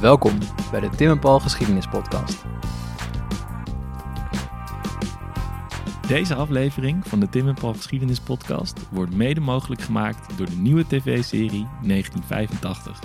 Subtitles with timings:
[0.00, 0.38] Welkom
[0.70, 2.44] bij de Tim en Paul Geschiedenis Podcast.
[6.06, 10.56] Deze aflevering van de Tim en Paul Geschiedenis Podcast wordt mede mogelijk gemaakt door de
[10.56, 12.98] nieuwe tv-serie 1985.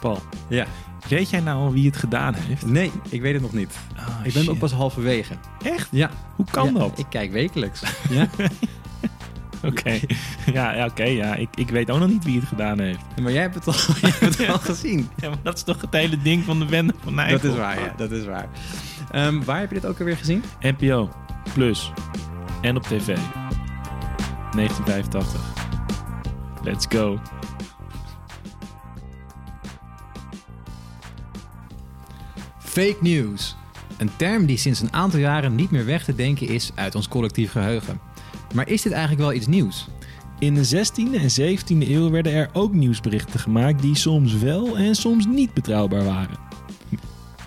[0.00, 0.66] Paul, Ja.
[1.08, 2.66] weet jij nou al wie het gedaan heeft?
[2.66, 3.78] Nee, ik weet het nog niet.
[3.96, 4.48] Ah, ik ben shit.
[4.48, 5.34] ook pas halverwege.
[5.62, 5.88] Echt?
[5.90, 6.10] Ja.
[6.36, 6.98] Hoe kan Ja, dat?
[6.98, 7.82] Ik kijk wekelijks.
[8.10, 8.28] Ja?
[9.64, 9.98] Oké,
[10.52, 11.34] ja, ja, oké, ja.
[11.34, 13.00] Ik, ik weet ook nog niet wie het gedaan heeft.
[13.22, 15.08] maar jij hebt het al, jij hebt het al gezien.
[15.16, 17.38] Ja, maar dat is toch het hele ding van de bende van Nijvel?
[17.38, 17.94] Dat is waar, ja.
[17.96, 18.48] Dat is waar.
[19.10, 20.44] Ehm, waar heb je dit ook alweer gezien?
[20.60, 21.10] NPO,
[21.54, 21.92] Plus
[22.60, 23.16] en op tv.
[24.52, 25.40] 1985.
[26.62, 27.18] Let's go.
[32.58, 33.56] Fake news.
[33.96, 37.08] Een term die sinds een aantal jaren niet meer weg te denken is uit ons
[37.08, 38.00] collectief geheugen.
[38.54, 39.88] Maar is dit eigenlijk wel iets nieuws?
[40.38, 44.94] In de 16e en 17e eeuw werden er ook nieuwsberichten gemaakt die soms wel en
[44.94, 46.38] soms niet betrouwbaar waren.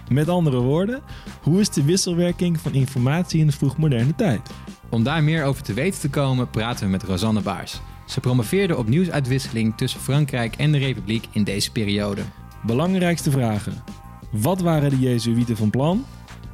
[0.10, 1.02] Met andere woorden,
[1.42, 4.50] hoe is de wisselwerking van informatie in de vroegmoderne tijd?
[4.90, 7.82] Om daar meer over te weten te komen, praten we met Rosanne Baars.
[8.06, 12.22] Ze promoveerde op nieuwsuitwisseling tussen Frankrijk en de Republiek in deze periode.
[12.66, 13.84] Belangrijkste vragen.
[14.32, 16.06] Wat waren de Jezuïeten van plan?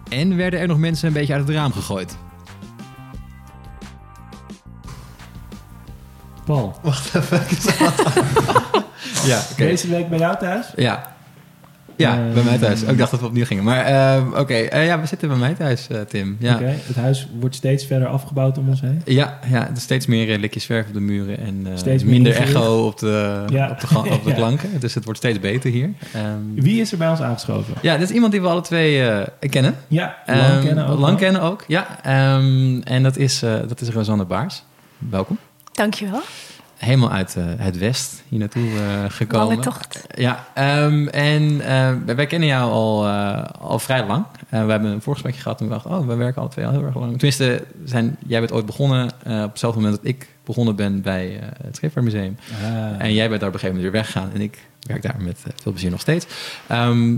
[0.10, 2.18] En werden er nog mensen een beetje uit het raam gegooid?
[6.48, 6.76] Paul,
[9.26, 9.64] Ja, oké.
[9.66, 10.66] deze week bij jou thuis?
[10.76, 11.16] Ja.
[11.96, 12.84] Ja, Eh, bij mij thuis.
[12.84, 13.64] Oh, ik dacht dat we opnieuw gingen.
[13.64, 16.36] Maar ehm, oké, Eh, ja, we zitten bij mij thuis, eh, Tim.
[16.40, 16.56] Ja.
[16.56, 19.02] Oké, het huis wordt steeds verder afgebouwd om ons heen.
[19.06, 22.04] Ja, ja, er is steeds meer eh, likjes verf op de muren en eh, Steeds
[22.04, 23.70] minder echo op de, Ja.
[23.70, 24.36] op de, op de Ja.
[24.36, 24.80] klanken.
[24.80, 25.90] Dus het wordt steeds beter hier.
[26.14, 26.26] Ehm,
[26.56, 27.74] Wie is er bij ons aangeschoven?
[27.82, 29.76] ja, dit is iemand die we alle twee eh, kennen.
[29.88, 31.00] Ja, lang Ehm, kennen ook.
[31.00, 32.04] Lang kennen ook, ja.
[32.04, 34.64] Ehm, en dat is, eh, dat is Rosanne Baars.
[34.98, 35.38] Welkom.
[35.78, 36.22] Dankjewel.
[36.78, 39.48] Helemaal uit eh, het west hier naartoe eh, gekomen.
[39.48, 40.06] Lange tocht.
[40.16, 44.26] Ja, ehm, en eh, wij kennen jou al, eh, al vrij lang.
[44.50, 46.84] We hebben een voorgesprekje gehad toen we dachten, oh, we werken alle twee al heel
[46.84, 47.12] erg lang.
[47.12, 51.40] Tenminste, zijn, jij bent ooit begonnen eh, op hetzelfde moment dat ik begonnen ben bij
[51.40, 52.38] eh, het Scheepvaartmuseum.
[52.64, 52.68] Ah.
[52.98, 54.30] En jij bent daar op een gegeven moment weer weggegaan.
[54.34, 56.26] En ik werk daar met veel plezier nog steeds.
[56.68, 57.18] Ehm,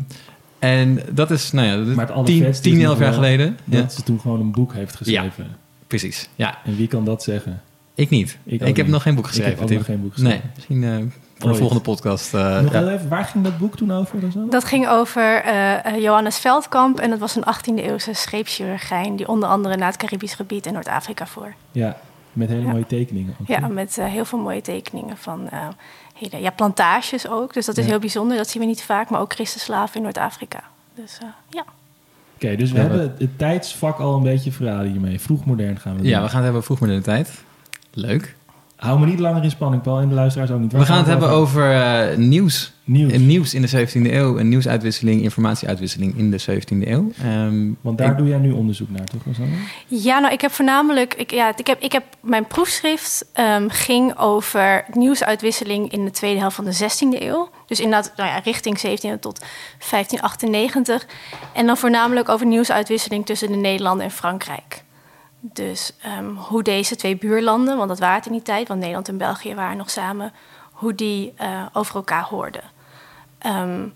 [0.60, 3.00] en dat is, nou ja, dat is Maar het tien, allervetste is tien, nog elf
[3.00, 3.58] jaar wel geleden.
[3.64, 5.48] dat Ja, ze toen gewoon een boek heeft geschreven.
[5.88, 6.30] precies.
[6.36, 7.62] Ja, En wie kan dat zeggen?
[8.00, 8.38] Ik niet.
[8.44, 8.88] Ik heb niet.
[8.88, 9.54] nog geen boek Ik geschreven.
[9.54, 9.78] heb ook Tim.
[9.78, 10.40] nog geen boek geschreven.
[10.40, 10.90] Nee, misschien eh,
[11.38, 11.54] voor Ooit.
[11.54, 12.34] de volgende podcast.
[12.34, 12.80] eh, Nog ja.
[12.80, 14.20] heel even, waar ging dat boek toen over?
[14.32, 14.48] zo?
[14.50, 19.50] Dat ging over eh, Johannes Veldkamp en dat was een 18e eeuwse scheepschirurgijn die onder
[19.50, 21.54] andere naar het Caribisch gebied en Noord-Afrika voer.
[21.72, 21.98] Ja,
[22.34, 22.72] met hele Ja.
[22.72, 23.36] mooie tekeningen.
[23.42, 25.68] ook, Ja, met eh, heel veel mooie tekeningen van eh,
[26.18, 27.54] hele, ja, plantages ook.
[27.54, 27.90] Dus dat is Ja.
[27.90, 30.64] heel bijzonder, dat zien we niet vaak, maar ook christenslaven in Noord-Afrika.
[30.96, 31.64] Dus eh, ja.
[32.36, 35.20] Oké, dus we Ja, hebben het tijdsvak al een beetje verraden hiermee.
[35.20, 36.08] Vroegmodern gaan we doen.
[36.10, 37.44] Ja, we gaan het hebben over vroegmoderne tijd.
[37.94, 38.38] Leuk.
[38.76, 40.00] Hou me niet langer in spanning, Paul.
[40.00, 40.72] En de luisteraars ook niet.
[40.72, 42.74] Waar We gaan het hebben over eh, nieuws.
[42.84, 43.12] nieuws.
[43.12, 44.38] Eh, Nieuws in de 17e eeuw.
[44.38, 47.12] En nieuwsuitwisseling, informatieuitwisseling in de 17e eeuw.
[47.24, 49.22] Ehm, Want daar ik- doe jij nu onderzoek naar, toch?
[49.26, 49.52] Rosanne?
[49.88, 51.14] Ja, nou, ik heb voornamelijk.
[51.14, 56.40] Ik, ja, ik, heb, ik heb mijn proefschrift ehm, ging over nieuwsuitwisseling in de tweede
[56.40, 57.50] helft van de 16e eeuw.
[57.68, 59.40] Dus inderdaad, nou ja, richting 17 tot
[59.90, 61.06] 1598.
[61.54, 64.84] En dan voornamelijk over nieuwsuitwisseling tussen de Nederlanden en Frankrijk.
[65.40, 69.18] Dus ehm, hoe deze twee buurlanden, want dat waren in die tijd, want Nederland en
[69.18, 70.34] België waren nog samen,
[70.72, 72.64] hoe die eh, over elkaar hoorden.
[73.38, 73.88] Ehm,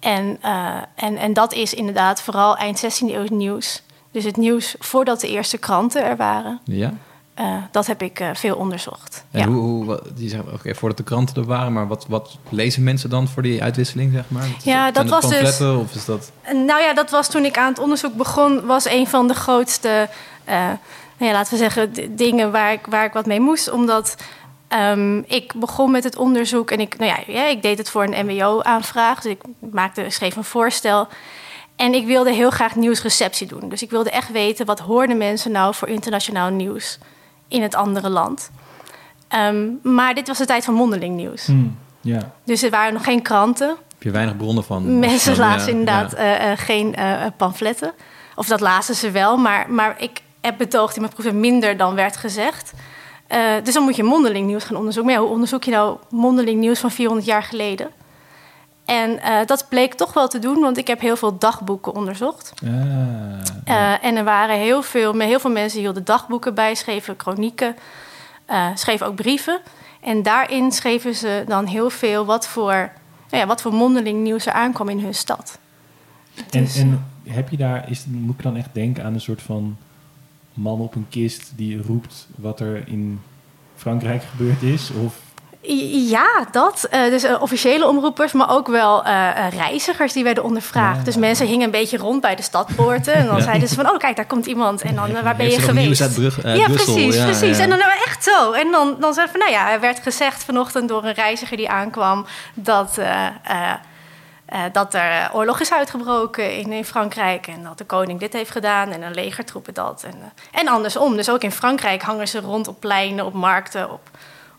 [0.00, 3.82] en, eh, en, en dat is inderdaad vooral eind 16e eeuw nieuws.
[4.10, 6.60] Dus het nieuws voordat de eerste kranten er waren.
[6.64, 6.92] ja.
[7.38, 9.24] Eh, dat heb ik eh, veel onderzocht.
[9.30, 9.46] En ja.
[9.46, 13.10] hoe, hoe, die zeggen, oké, voordat de kranten er waren, maar wat, wat lezen mensen
[13.10, 14.48] dan voor die uitwisseling, zeg maar?
[14.62, 16.32] Ja, dat was dus- Of is dat...
[16.52, 20.08] Nou ja, dat was toen ik aan het onderzoek begon, was een van de grootste,
[20.44, 20.54] eh,
[21.16, 23.70] nou ja, laten we zeggen, dingen waar ik, waar ik wat mee moest.
[23.70, 24.16] Omdat
[24.68, 28.04] ehm, ik begon met het onderzoek en ik, nou ja, ja, ik deed het voor
[28.04, 29.20] een MBO-aanvraag.
[29.20, 31.08] Dus ik maakte, schreef een voorstel.
[31.76, 33.68] En ik wilde heel graag nieuwsreceptie doen.
[33.68, 36.98] Dus ik wilde echt weten, wat hoorden mensen nou voor internationaal nieuws
[37.48, 38.50] in het andere land?
[39.28, 41.46] Ehm, maar dit was de tijd van mondeling nieuws.
[41.46, 41.66] Hm,
[42.00, 42.32] ja.
[42.44, 43.68] Dus er waren nog geen kranten.
[43.68, 44.98] Heb je weinig bronnen van?
[44.98, 46.16] Mensen Ja, lazen inderdaad ja.
[46.16, 47.92] eh, eh, geen eh, eh, pamfletten.
[48.34, 51.94] Of dat lazen ze wel, maar, maar ik heb betoogd in mijn proef minder dan
[51.94, 52.72] werd gezegd.
[53.26, 55.12] Eh, dus dan moet je mondeling nieuws gaan onderzoeken.
[55.12, 57.90] Maar ja, hoe onderzoek je nou mondeling nieuws van 400 jaar geleden?
[58.88, 62.52] En eh, dat bleek toch wel te doen, want ik heb heel veel dagboeken onderzocht.
[62.64, 62.70] Ah,
[63.64, 67.76] Eh, en er waren heel veel, met heel veel mensen hielden dagboeken bij, schreven chronieken,
[68.44, 69.60] eh, schreven ook brieven.
[70.00, 72.72] En daarin schreven ze dan heel veel wat voor,
[73.30, 75.58] nou ja, wat voor mondeling nieuws er aankwam in hun stad.
[76.50, 79.42] En, Dus, en heb je daar, is, moet ik dan echt denken aan een soort
[79.42, 79.76] van
[80.54, 83.20] man op een kist die roept wat er in
[83.76, 84.90] Frankrijk gebeurd is?
[84.90, 85.27] Of
[85.60, 86.88] Ja, dat.
[86.92, 90.98] Uh, dus uh, officiële omroepers, maar ook wel uh, reizigers die werden ondervraagd.
[90.98, 91.04] Ja.
[91.04, 93.14] Dus mensen hingen een beetje rond bij de stadpoorten.
[93.14, 93.42] En dan ja.
[93.42, 94.82] zeiden ze van, oh kijk, daar komt iemand.
[94.82, 96.00] En dan, waar ben je geweest?
[96.00, 96.94] Uit Brug, ja, Brussel.
[96.94, 97.58] precies, ja, precies.
[97.58, 98.52] En dan nou, echt zo.
[98.52, 101.70] En dan, dan zei van, nou ja, er werd gezegd vanochtend door een reiziger die
[101.70, 102.26] aankwam...
[102.54, 102.98] dat,
[104.72, 107.46] dat er oorlog is uitgebroken in, in, Frankrijk.
[107.46, 110.02] En dat de koning dit heeft gedaan en een legertroepen dat.
[110.06, 111.16] En, en andersom.
[111.16, 114.10] Dus ook in Frankrijk hangen ze rond op pleinen, op markten, op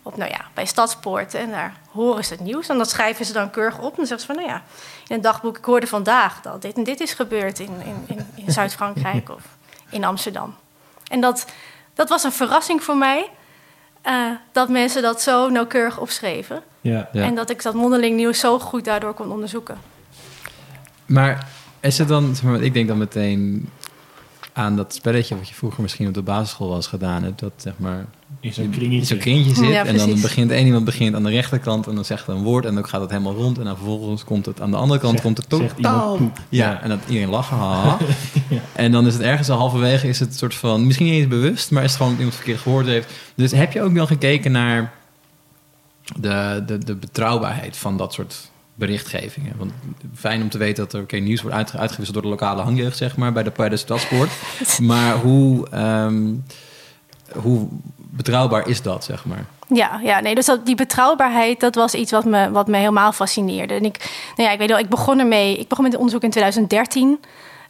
[0.04, 1.40] op, nou ja, bij stadspoorten.
[1.40, 2.68] En daar horen ze het nieuws.
[2.68, 3.90] En dat schrijven ze dan keurig op.
[3.90, 4.64] En dan zeggen ze van, nou ja,
[5.08, 5.58] in het dagboek...
[5.58, 9.44] ik hoorde vandaag dat dit en dit is gebeurd in, in, in, in Zuid-Frankrijk of
[9.90, 10.56] in Amsterdam.
[11.08, 11.46] En dat,
[11.94, 13.30] dat was een verrassing voor mij...
[14.06, 16.64] Uh, dat mensen dat zo nauwkeurig opschreven.
[16.82, 17.24] Ja, ja.
[17.24, 19.78] En dat ik dat mondeling nieuws zo goed daardoor kon onderzoeken.
[21.06, 21.48] Maar
[21.80, 22.36] is het dan...
[22.36, 23.70] Zeg maar, ik denk dan meteen
[24.54, 25.38] aan dat spelletje...
[25.38, 27.40] wat je vroeger misschien op de basisschool was gedaan hebt.
[27.40, 28.06] Dat zeg maar
[28.42, 29.06] in zo'n kringetje.
[29.06, 29.68] zo'n kringetje zit.
[29.70, 32.66] Ja, en dan begint één iemand begint aan de rechterkant en dan zegt een woord
[32.66, 33.58] en dan gaat het helemaal rond.
[33.58, 36.16] En dan vervolgens komt het aan de andere kant Zegt- komt het totaal.
[36.18, 36.38] poep.
[36.50, 37.58] Ja, en dat iedereen lachen.
[38.74, 41.72] En dan is het ergens al halverwege is het soort van, misschien niet eens bewust,
[41.72, 43.12] maar is het gewoon dat iemand verkeerd gehoord heeft.
[43.36, 44.94] Dus heb je ook wel gekeken naar
[46.20, 49.54] de, de, de betrouwbaarheid van dat soort berichtgevingen?
[49.58, 49.72] Want
[50.16, 52.98] fijn om te weten dat er oké, nieuws wordt uitge- uitgewisseld door de lokale hangjeugd,
[52.98, 53.84] zeg maar, bij de, bij de
[54.82, 56.28] maar hoe, ehm,
[57.36, 57.68] hoe
[58.10, 59.46] betrouwbaar is dat, zeg maar?
[59.68, 63.12] Ja, ja nee, dus dat, die betrouwbaarheid, dat was iets wat me, wat me helemaal
[63.12, 63.74] fascineerde.
[63.74, 63.98] En ik,
[64.36, 67.20] nou ja, ik weet wel, ik begon ermee, ik begon met het onderzoek in 2013.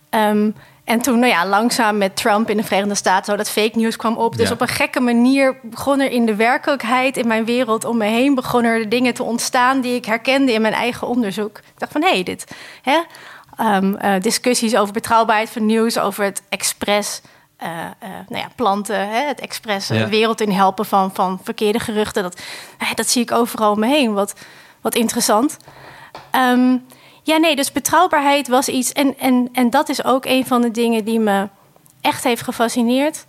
[0.09, 0.49] Ehm,
[0.83, 3.95] en toen, nou ja, langzaam met Trump in de Verenigde Staten, zo dat fake news
[3.95, 4.37] kwam op.
[4.37, 4.53] Dus Ja.
[4.53, 8.35] op een gekke manier begon er in de werkelijkheid, in mijn wereld om me heen,
[8.35, 11.57] begonnen er dingen te ontstaan die ik herkende in mijn eigen onderzoek.
[11.57, 12.47] Ik dacht van, hé, hey, dit,
[12.81, 12.99] hè?
[13.57, 17.21] Ehm, eh, discussies over betrouwbaarheid van nieuws, over het expres
[17.59, 20.03] eh, eh, nou ja, planten, hè, het expres eh, Ja.
[20.03, 22.23] de wereld in helpen van, van verkeerde geruchten.
[22.23, 22.41] Dat,
[22.95, 24.13] dat zie ik overal om me heen.
[24.13, 24.33] Wat,
[24.81, 25.57] wat interessant.
[26.31, 26.77] Ehm,
[27.23, 28.91] ja, nee, dus betrouwbaarheid was iets.
[28.91, 31.47] En, en, en dat is ook een van de dingen die me
[32.01, 33.25] echt heeft gefascineerd.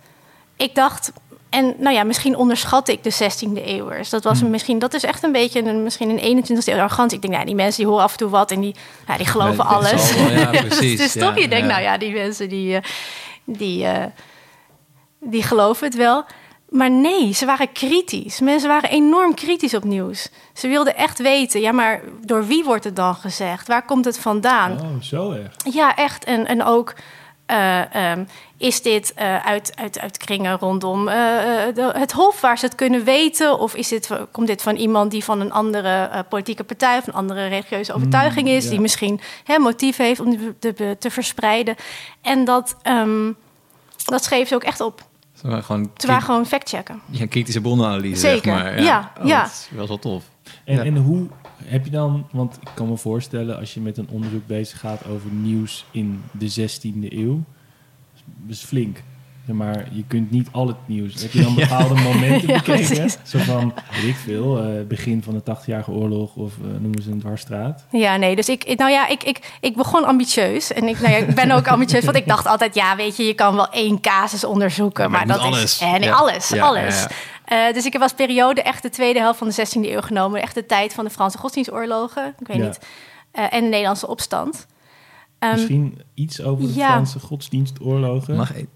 [0.57, 1.11] Ik dacht,
[1.49, 4.09] en nou ja, misschien onderschat ik de 16e eeuwers.
[4.09, 7.11] Dat, was misschien, dat is echt een beetje een, misschien een 21e eeuw arrogant.
[7.11, 8.75] Ik denk, nou, die mensen die horen af en toe wat en die,
[9.07, 10.15] ja, die geloven Ja, alles.
[10.15, 12.79] wel, ja, precies, dus ja, toch, je denkt, nou ja, die mensen die,
[13.43, 14.05] die, eh,
[15.19, 16.25] die geloven het wel.
[16.69, 18.39] Maar nee, ze waren kritisch.
[18.39, 20.29] Mensen waren enorm kritisch op nieuws.
[20.53, 23.67] Ze wilden echt weten, ja, maar door wie wordt het dan gezegd?
[23.67, 24.71] Waar komt het vandaan?
[24.71, 25.55] Oh, zo erg.
[25.73, 26.23] Ja, echt.
[26.23, 26.93] En, en ook,
[27.51, 28.23] eh, ehm,
[28.57, 31.15] is dit eh, uit, uit, uit kringen rondom eh,
[31.73, 33.59] de- het Hof waar ze het kunnen weten?
[33.59, 37.13] Of is dit, komt dit van iemand die van een andere politieke partij of een
[37.13, 38.69] andere religieuze overtuiging is, ja.
[38.69, 41.75] die misschien hè, motief heeft om die te, te, te verspreiden?
[42.21, 43.31] En dat, ehm,
[44.05, 45.03] dat schreef ze ook echt op.
[45.33, 47.01] Ze waren gewoon, Ze waren gewoon factchecken.
[47.09, 48.81] ja, kritische bronnenanalyse, Zeker, zeg maar.
[48.81, 49.41] ja, Oh, ja.
[49.41, 50.23] Dat is wel zo tof.
[50.65, 50.83] En, Ja.
[50.83, 51.27] en hoe
[51.65, 55.05] heb je dan, want ik kan me voorstellen als je met een onderzoek bezig gaat
[55.07, 57.43] over nieuws in de 16e eeuw,
[58.23, 59.03] dat is flink.
[59.45, 61.21] Maar je kunt niet al het nieuws.
[61.21, 63.09] Heb je dan bepaalde momenten bekeken?
[63.23, 67.11] Zo van, weet ik veel, eh, begin van de 80-jarige oorlog of eh, noemen ze
[67.11, 67.85] een dwarsstraat.
[67.91, 70.73] Ja, nee, dus ik, nou ja, ik, ik, ik begon ambitieus.
[70.73, 73.23] En ik, nou ja, ik ben ook ambitieus, want ik dacht altijd, ja, weet je,
[73.23, 75.11] je kan wel één casus onderzoeken.
[75.11, 75.63] Maar dat alles.
[75.63, 75.79] is.
[75.79, 76.13] Eh, nee, Ja.
[76.15, 77.05] alles, Ja, alles.
[77.51, 80.41] Eh, dus ik heb als periode echt de tweede helft van de 16e eeuw genomen.
[80.41, 82.35] Echt de tijd van de Franse godsdienstoorlogen.
[82.39, 82.63] Ik weet Ja.
[82.65, 82.79] niet.
[83.31, 84.67] eh, en de Nederlandse opstand.
[85.39, 86.89] Ehm, Misschien iets over de ja.
[86.89, 88.35] Franse godsdienstoorlogen.
[88.35, 88.69] Mag ik-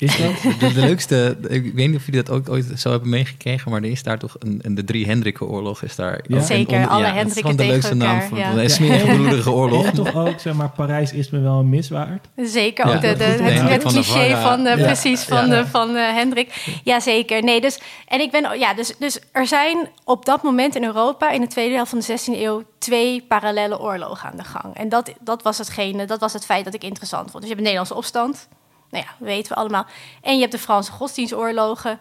[0.00, 0.42] Is dat?
[0.60, 3.82] de, de leukste, ik weet niet of jullie dat ook ooit zo hebben meegekregen, maar
[3.82, 6.20] er is daar toch een, een de drie Hendrikkenoorlog is daar.
[6.26, 6.36] Ja.
[6.36, 8.38] een Zeker, onder- alle ja, dat is Hendrikken gewoon de leukste tegen naam elkaar, van
[8.38, 8.62] ja.
[8.62, 9.84] een smerige bloedige oorlog.
[9.86, 12.28] En toch ook, zeg maar, Parijs is me wel een miswaard.
[12.36, 15.62] Zeker Ja, ook de, het, Hendrik het van der cliché van, de, precies, van, Ja.
[15.62, 16.78] de, van eh, Hendrik.
[16.84, 17.42] Jazeker.
[17.42, 17.78] Nee, dus,
[18.08, 21.46] en ik ben, ja, dus, dus er zijn op dat moment in Europa, in de
[21.46, 24.74] tweede helft van de 16e eeuw, twee parallele oorlogen aan de gang.
[24.74, 27.42] En dat, dat, was hetgene, dat was het feit dat ik interessant vond.
[27.42, 28.48] Dus je hebt de Nederlandse opstand,
[28.90, 29.86] nou ja, weten we allemaal.
[30.22, 31.98] En je hebt de Franse godsdienstoorlogen,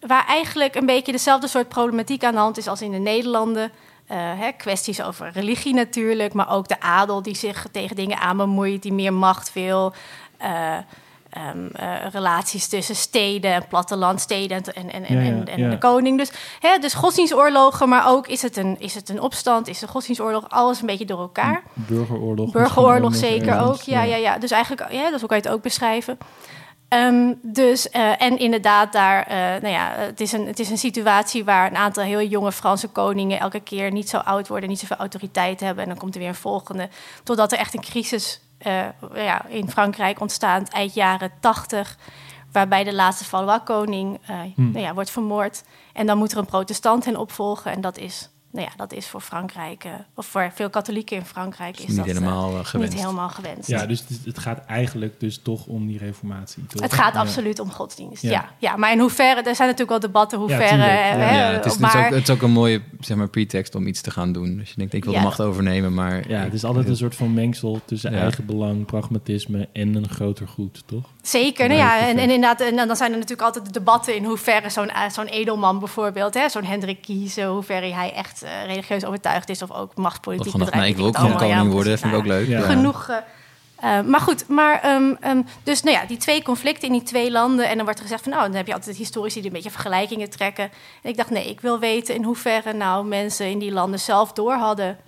[0.00, 3.72] waar eigenlijk een beetje dezelfde soort problematiek aan de hand is als in de Nederlanden.
[4.06, 8.36] Eh, hè, kwesties over religie natuurlijk, maar ook de adel die zich tegen dingen aan
[8.36, 9.92] bemoeit, die meer macht wil.
[10.36, 10.76] Eh,
[11.30, 15.70] ehm, eh, relaties tussen steden en plattelandsteden en, en, en, Ja, ja, en, en ja.
[15.70, 16.18] de koning.
[16.18, 16.30] Dus,
[16.60, 20.48] hè, dus godsdienstoorlogen, maar ook is het, een, is het een opstand, is een godsdienstoorlog,
[20.48, 21.62] alles een beetje door elkaar.
[21.74, 22.52] Burgeroorlog.
[22.52, 23.68] Burgeroorlog zeker ergens.
[23.68, 23.80] ook.
[23.80, 24.38] Ja, ja, ja.
[24.38, 26.18] Dus eigenlijk, ja, dat kan je het ook beschrijven.
[26.88, 30.78] Ehm, dus, eh, en inderdaad, daar, eh, nou ja, het is, een, het is een
[30.78, 34.78] situatie waar een aantal heel jonge Franse koningen elke keer niet zo oud worden, niet
[34.78, 35.82] zoveel autoriteit hebben.
[35.82, 36.88] En dan komt er weer een volgende.
[37.22, 38.84] Totdat er echt een crisis eh,
[39.14, 41.96] ja, in Frankrijk ontstaat, eind jaren tachtig.
[42.52, 44.70] waarbij de laatste Valois-koning eh, Hmm.
[44.70, 45.64] nou ja, wordt vermoord.
[45.92, 47.72] En dan moet er een protestant hen opvolgen.
[47.72, 51.24] En dat is, nou ja, dat is voor Frankrijk, eh, of voor veel katholieken in
[51.24, 52.92] Frankrijk, is niet dat eh, helemaal uh, gewenst.
[52.92, 53.68] niet helemaal gewenst.
[53.68, 56.66] Ja, dus het, het gaat eigenlijk dus toch om die reformatie.
[56.66, 56.82] Toch?
[56.82, 57.20] Het gaat Ja.
[57.20, 58.22] absoluut om godsdienst.
[58.22, 58.30] Ja.
[58.30, 58.48] Ja.
[58.58, 58.76] Ja.
[58.76, 61.66] maar in hoeverre, er zijn natuurlijk wel debatten hoe Ja, eh, hè, het is, het,
[61.72, 64.32] is maar ook, het is ook een mooie zeg maar, pretext om iets te gaan
[64.32, 64.56] doen.
[64.56, 65.18] Dus je denkt, ik wil Ja.
[65.18, 66.28] de macht overnemen, maar...
[66.28, 68.18] Ja, het is altijd een soort van mengsel tussen Ja.
[68.20, 71.04] eigen belang, pragmatisme en een groter goed, toch?
[71.22, 74.24] Zeker, nou Ja, en, en inderdaad, en dan zijn er natuurlijk altijd de debatten in
[74.24, 79.04] hoeverre zo'n eh, zo'n edelman bijvoorbeeld, hè, zo'n Hendrik Kiezen, hoeverre hij echt eh, religieus
[79.04, 80.88] overtuigd is of ook machtspolitiek nou, bedrijft.
[80.88, 82.46] ik wil ook gewoon koning ja, worden, dat vind ik ook leuk.
[82.46, 82.60] Ja.
[82.60, 83.08] Genoeg.
[83.08, 83.16] eh,
[83.98, 87.30] eh, maar goed, maar ehm, ehm, dus nou ja, die twee conflicten in die twee
[87.30, 87.68] landen.
[87.68, 89.70] En dan wordt er gezegd van nou, dan heb je altijd historici die een beetje
[89.70, 90.64] vergelijkingen trekken.
[91.02, 94.32] En ik dacht, nee, ik wil weten in hoeverre nou mensen in die landen zelf
[94.32, 94.98] door hadden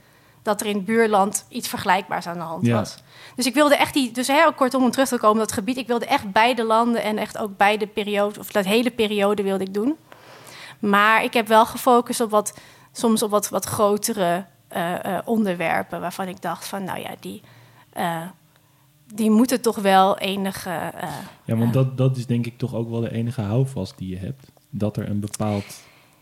[0.42, 2.78] dat er in het buurland iets vergelijkbaars aan de hand Ja.
[2.78, 2.96] was.
[3.36, 5.76] Dus ik wilde echt die, dus heel kortom om terug te komen op dat gebied,
[5.76, 9.64] ik wilde echt beide landen en echt ook beide periodes, of dat hele periode wilde
[9.64, 9.96] ik doen.
[10.78, 12.54] Maar ik heb wel gefocust op wat,
[12.92, 17.40] soms op wat, wat grotere eh, eh, onderwerpen waarvan ik dacht van, nou ja, die,
[17.92, 18.22] eh,
[19.14, 20.70] die moeten toch wel enige.
[20.70, 21.08] eh,
[21.44, 24.16] Ja, want dat, dat is denk ik toch ook wel de enige houvast die je
[24.18, 24.46] hebt.
[24.70, 25.64] Dat er een bepaald,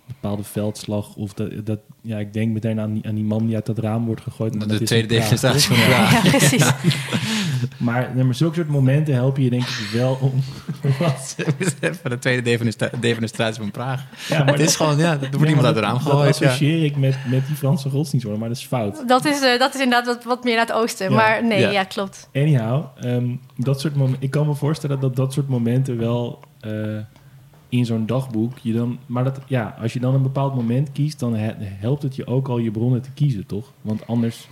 [0.06, 3.54] bepaalde veldslag of dat, dat ja, ik denk meteen aan die, aan die man die
[3.54, 4.54] uit dat raam wordt gegooid.
[4.54, 6.10] maar De dat is tweede van Ja.
[6.10, 6.70] Ja, precies.
[7.79, 10.33] Maar, maar zulke soort momenten helpen je denk ik wel om...
[10.99, 11.37] Wat?
[11.81, 12.59] Even de tweede
[13.00, 14.05] demonstratie van Praag.
[14.29, 16.27] Ja, maar Het is gewoon, ja, er wordt Ja, iemand uit het raam dat- gegooid.
[16.29, 16.47] Dat ja.
[16.47, 19.09] associeer ik met, met die Franse godsdienstorde, maar dat is fout.
[19.09, 21.11] Dat is, eh, dat is inderdaad wat, wat meer naar het oosten.
[21.11, 21.17] Ja.
[21.17, 21.71] Maar nee, Ja.
[21.71, 22.29] ja, klopt.
[22.35, 26.71] Anyhow, ehm, dat soort momenten, ik kan me voorstellen dat dat soort momenten wel eh,
[27.69, 31.19] in zo'n dagboek je dan, maar dat ja, als je dan een bepaald moment kiest,
[31.19, 33.73] dan he- helpt het je ook al je bronnen te kiezen, toch?
[33.81, 34.49] Want anders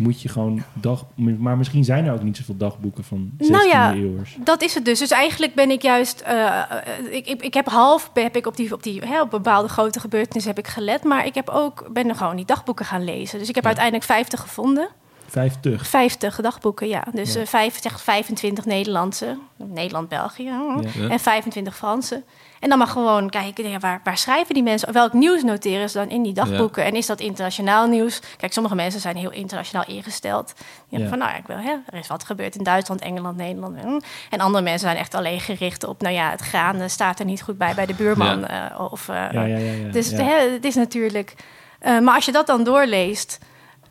[0.00, 3.68] moet je gewoon dag, maar misschien zijn er ook niet zoveel dagboeken van 16e Nou
[3.68, 4.36] ja, eeuwers.
[4.44, 4.98] Dat is het dus.
[4.98, 6.20] Dus eigenlijk ben ik juist.
[6.20, 6.62] eh, eh,
[7.10, 10.00] ik, ik, ik heb half heb ik op die, op die hè, op bepaalde grote
[10.00, 11.04] gebeurtenissen heb ik gelet.
[11.04, 13.38] Maar ik heb ook ben er gewoon die dagboeken gaan lezen.
[13.38, 13.70] Dus ik heb Ja.
[13.70, 14.88] uiteindelijk 50 gevonden.
[15.26, 15.86] 50.
[15.88, 17.04] 50 dagboeken, ja.
[17.12, 17.40] Dus Ja.
[17.40, 20.42] eh, vijf, zeg 25 Nederlandse, Nederland-België.
[20.44, 21.08] Ja.
[21.08, 22.22] En 25 Franse.
[22.60, 24.92] En dan mag gewoon kijken, ja, waar, waar schrijven die mensen?
[24.92, 26.84] Welk nieuws noteren ze dan in die dagboeken?
[26.84, 28.20] En is dat internationaal nieuws?
[28.36, 30.52] Kijk, sommige mensen zijn heel internationaal ingesteld.
[30.88, 31.08] Die Ja.
[31.08, 33.80] van, nou ja, ik wil, hè, er is wat gebeurd in Duitsland, Engeland, Nederland.
[33.80, 33.98] hm.
[34.30, 37.42] En andere mensen zijn echt alleen gericht op, nou ja, het graan staat er niet
[37.42, 38.46] goed bij bij de buurman.
[38.46, 41.34] eh, of, eh, Ja, dus hè, het is natuurlijk.
[41.78, 43.38] eh, maar als je dat dan doorleest,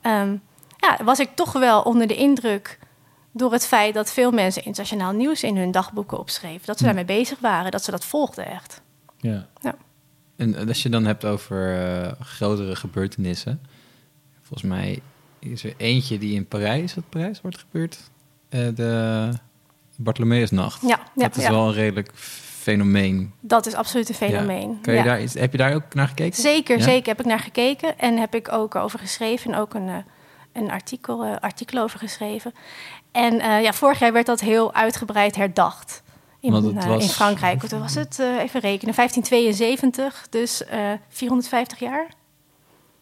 [0.01, 0.35] ehm,
[0.77, 2.78] ja, was ik toch wel onder de indruk
[3.31, 6.65] door het feit dat veel mensen internationaal nieuws in hun dagboeken opschreven.
[6.65, 6.85] Dat ze Hm.
[6.95, 8.81] daarmee bezig waren, dat ze dat volgden echt.
[9.17, 9.47] ja.
[10.35, 13.61] En eh, als je dan hebt over eh, grotere gebeurtenissen.
[14.41, 14.99] Volgens mij
[15.39, 17.97] is er eentje die in Parijs, wat Parijs wordt gebeurd.
[18.49, 19.29] Eh, de
[19.95, 20.81] Bartholomeusnacht.
[20.81, 21.51] Ja, ja, dat is ja.
[21.51, 23.33] wel een redelijk fenomeen.
[23.39, 24.81] Dat is absoluut een fenomeen.
[24.81, 25.05] Kan je Ja.
[25.05, 26.41] daar, iets- heb je daar ook naar gekeken?
[26.41, 26.83] Zeker, Ja?
[26.83, 30.03] zeker heb ik naar gekeken en heb ik ook over geschreven en ook een,
[30.53, 32.53] een artikel, artikel over geschreven.
[33.11, 36.01] En eh, ja, vorig jaar werd dat heel uitgebreid herdacht.
[36.39, 37.63] In, eh, was- in Frankrijk.
[37.63, 42.07] Toen was het, eh, even rekenen, 1572, dus eh 450 jaar.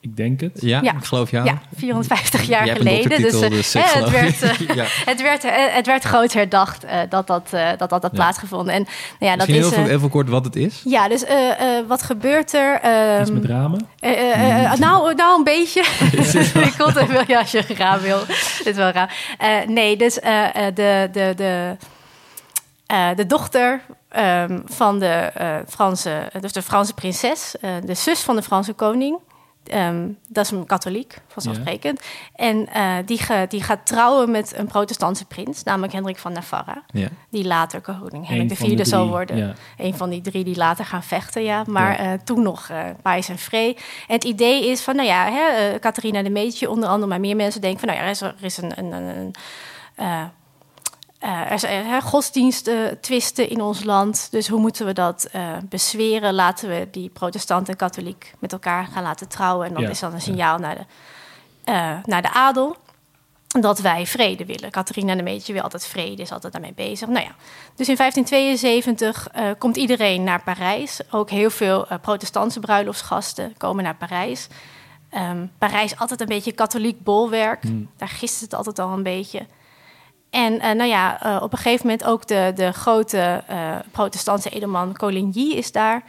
[0.01, 0.51] Ik denk het.
[0.61, 0.93] Ja, Ja.
[0.93, 1.45] ik geloof jou.
[1.45, 3.21] Ja, 450 jaar Jij geleden.
[3.21, 4.85] Dus, eh, dus ik hè, het, werd, eh, ja.
[5.05, 8.73] het, werd, eh, het werd groot herdacht eh, dat dat, eh, dat, dat plaatsgevonden.
[8.73, 8.81] En
[9.19, 9.61] nou ja, dat Misschien is.
[9.61, 10.81] heel, veel, eh, heel veel kort wat het is.
[10.83, 12.79] ja, dus eh, eh, wat gebeurt er?
[12.81, 13.87] Ehm, Iets met ramen.
[13.99, 15.81] eh, eh, eh, nou, nou, een beetje.
[16.69, 18.19] ik kon het wel, ja, als je raar wil.
[18.57, 19.35] Dit is wel raar.
[19.37, 21.75] Eh, nee, dus eh, eh, de, de, de,
[22.85, 28.19] eh, de dochter ehm, van de, eh, Franse, dus de Franse prinses, eh, de zus
[28.19, 29.17] van de Franse koning.
[29.67, 32.01] Ehm, dat is een katholiek, vanzelfsprekend.
[32.35, 36.83] En eh, die, ge- die gaat trouwen met een protestantse prins, namelijk Hendrik van Navarra.
[36.87, 37.07] Ja.
[37.29, 39.37] Die later koning Hendrik de IV zal worden.
[39.37, 39.53] ja.
[39.77, 41.63] Een van die drie die later gaan vechten, ja.
[41.67, 42.13] Maar Ja.
[42.13, 43.73] eh, toen nog eh Pais en Vree.
[44.07, 47.07] En het idee is van, nou ja, hè, Catharina de Medici onder andere...
[47.09, 48.71] maar meer mensen denken van, nou ja, er is, er is een...
[48.77, 49.33] een, een,
[49.95, 50.31] een,
[51.19, 54.27] eh, eh, er zijn godsdiensten twisten in ons land.
[54.31, 56.33] Dus hoe moeten we dat eh bezweren?
[56.33, 59.67] Laten we die protestant en katholiek met elkaar gaan laten trouwen.
[59.67, 60.23] En dat Ja, is dan een ja.
[60.23, 60.85] signaal naar, de,
[61.63, 62.75] eh, naar de adel
[63.47, 64.71] dat wij vrede willen.
[64.71, 67.07] Catharina de Medici wil altijd vrede, is altijd daarmee bezig.
[67.07, 67.35] Nou ja,
[67.75, 70.99] dus in 1572 eh, komt iedereen naar Parijs.
[71.11, 74.47] Ook heel veel eh, protestantse bruiloftsgasten komen naar Parijs.
[75.09, 77.63] Ehm, Parijs altijd een beetje katholiek bolwerk.
[77.63, 77.89] Hmm.
[77.97, 79.45] Daar gist het altijd al een beetje.
[80.29, 84.49] En eh, nou ja, eh, op een gegeven moment ook de, de grote eh, protestantse
[84.49, 86.03] edelman Coligny is daar.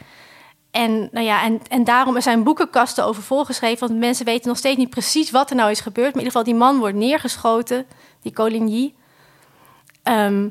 [0.71, 3.87] En, nou ja, en, en daarom er zijn boekenkasten over volgeschreven.
[3.87, 6.13] Want mensen weten nog steeds niet precies wat er nou is gebeurd.
[6.13, 7.85] Maar in ieder geval, die man wordt neergeschoten,
[8.21, 8.93] die Coligny.
[10.03, 10.47] Ehm,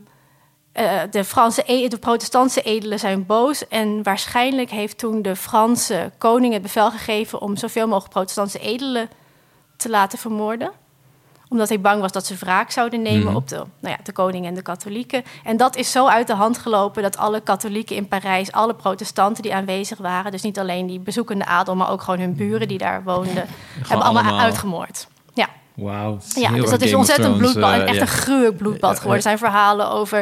[0.72, 3.68] eh, de, Franse, e- de protestantse edelen zijn boos.
[3.68, 9.10] En waarschijnlijk heeft toen de Franse koning het bevel gegeven om zoveel mogelijk protestantse edelen
[9.76, 10.72] te laten vermoorden
[11.48, 13.36] omdat hij bang was dat ze wraak zouden nemen Mhm.
[13.36, 15.22] op de, nou ja, de koning en de katholieken.
[15.44, 19.42] En dat is zo uit de hand gelopen dat alle katholieken in Parijs, alle protestanten
[19.42, 22.78] die aanwezig waren, dus niet alleen die bezoekende adel, maar ook gewoon hun buren die
[22.78, 23.34] daar woonden,
[23.88, 24.40] hebben allemaal, allemaal.
[24.40, 25.06] uitgemoord.
[25.34, 26.18] Ja, Wauw.
[26.34, 27.72] ja dus dat is of ontzettend bloedbad.
[27.72, 29.16] eh, echt een gruwelijk bloedbad geworden.
[29.16, 30.18] Er zijn verhalen over.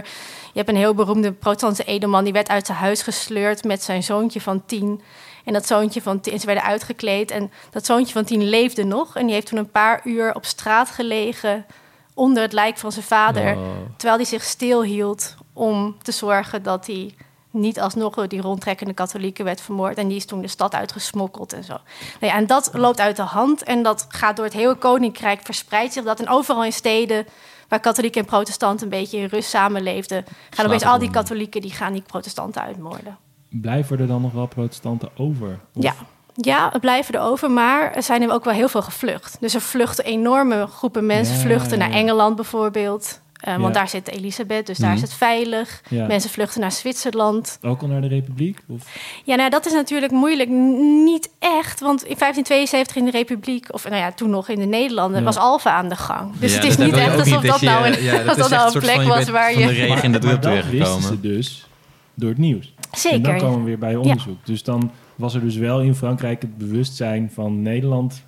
[0.52, 2.24] Je hebt een heel beroemde protestantse edelman.
[2.24, 5.00] Die werd uit zijn huis gesleurd met zijn zoontje van tien.
[5.46, 7.30] En dat zoontje van tien, ze werden uitgekleed.
[7.30, 9.16] En dat zoontje van tien leefde nog.
[9.16, 11.66] En die heeft toen een paar uur op straat gelegen.
[12.14, 13.56] onder het lijk van zijn vader.
[13.56, 13.62] Oh.
[13.96, 17.14] Terwijl hij zich stilhield om te zorgen dat hij
[17.50, 19.98] niet alsnog door die rondtrekkende katholieken werd vermoord.
[19.98, 21.72] En die is toen de stad uitgesmokkeld en zo.
[22.20, 25.40] Nou ja, en dat loopt uit de hand en dat gaat door het hele koninkrijk,
[25.42, 26.20] verspreidt zich dat.
[26.20, 27.26] En overal in steden
[27.68, 30.24] waar katholieken en protestanten een beetje in rust samenleefden...
[30.50, 33.18] gaan opeens al die katholieken die gaan die protestanten uitmoorden.
[33.60, 35.58] Blijven er dan nog wel protestanten over?
[35.74, 35.94] Of- Ja.
[36.34, 39.36] Ja, er blijven er over, maar er zijn er ook wel heel veel gevlucht.
[39.40, 41.94] Dus er vluchten enorme groepen mensen, Ja, vluchten naar ja.
[41.96, 43.20] Engeland bijvoorbeeld.
[43.36, 43.80] Eh, Want Ja.
[43.80, 44.96] daar zit Elisabeth, dus daar Mhm.
[44.96, 45.82] is het veilig.
[45.88, 46.06] Ja.
[46.06, 47.58] Mensen vluchten naar Zwitserland.
[47.62, 48.58] Ook al naar de Republiek?
[48.68, 48.82] Of?
[49.24, 50.48] Ja, nou, dat is natuurlijk moeilijk.
[50.50, 54.58] N- Niet echt, want in 1572 in de Republiek, of nou ja, toen nog in
[54.58, 55.24] de Nederlanden, Ja.
[55.24, 56.32] was Alfa aan de gang.
[56.38, 58.50] Dus Ja, het is dat niet je echt alsof dat je- nou een, dat dat
[58.50, 59.80] nou een plek je was waar van de je...
[59.86, 61.66] regen in de wisten ze dus
[62.14, 62.74] door het nieuws.
[62.90, 63.36] En dan Zeker.
[63.38, 64.46] komen we weer bij onderzoek.
[64.46, 68.24] Dus dan was er dus wel in Frankrijk het bewustzijn van Nederland,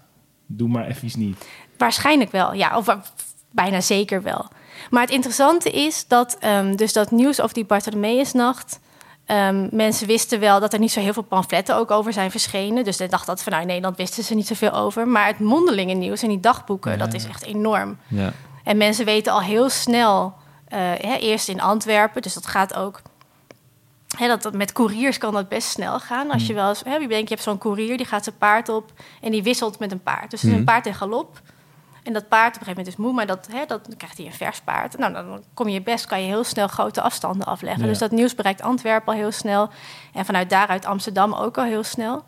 [0.47, 1.47] doe maar even niet.
[1.77, 2.99] Waarschijnlijk wel, ja, of
[3.51, 4.49] bijna zeker wel.
[4.91, 8.81] Maar het interessante is dat ehm, dus dat nieuws over die Bartholomeusnacht...
[9.25, 12.85] ehm, mensen wisten wel dat er niet zo heel veel pamfletten ook over zijn verschenen.
[12.85, 15.09] Dus ze dachten dat van nou, in Nederland wisten ze niet zoveel over.
[15.09, 17.99] Maar het mondelinge nieuws en die dagboeken, dat is echt enorm.
[18.09, 18.33] Ja.
[18.65, 20.35] En mensen weten al heel snel,
[20.69, 23.03] eh, hè, eerst in Antwerpen, dus dat gaat ook.
[24.17, 26.31] Dat, dat, met couriers kan dat best snel gaan.
[26.31, 28.69] Als je wel eens, hè, je denkt, je hebt zo'n courier, die gaat zijn paard
[28.69, 30.31] op en die wisselt met een paard.
[30.31, 31.41] Dus het is een paard in galop.
[32.03, 34.17] En dat paard op een gegeven moment is moe, maar dat, hè, dat, dan krijgt
[34.17, 34.99] hij een vers paard.
[34.99, 37.83] Nou, dan kom je best, kan je heel snel grote afstanden afleggen.
[37.83, 37.89] Ja.
[37.89, 39.71] Dus dat nieuws bereikt Antwerpen al heel snel.
[40.13, 42.25] En vanuit daaruit Amsterdam ook al heel snel.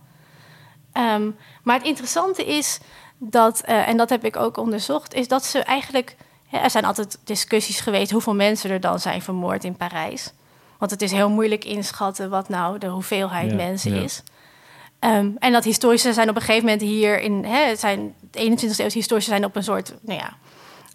[0.92, 1.30] Ehm,
[1.62, 2.78] maar het interessante is
[3.18, 6.16] dat, eh, en dat heb ik ook onderzocht, is dat ze eigenlijk.
[6.46, 10.32] hè, er zijn altijd discussies geweest hoeveel mensen er dan zijn vermoord in Parijs.
[10.80, 14.02] Want het is heel moeilijk inschatten wat nou de hoeveelheid Ja, mensen ja.
[14.02, 14.22] is.
[14.98, 18.80] Ehm, en dat historici zijn op een gegeven moment hier in hè, zijn de 21e
[18.80, 20.32] eeuwse historici zijn op een soort nou ja,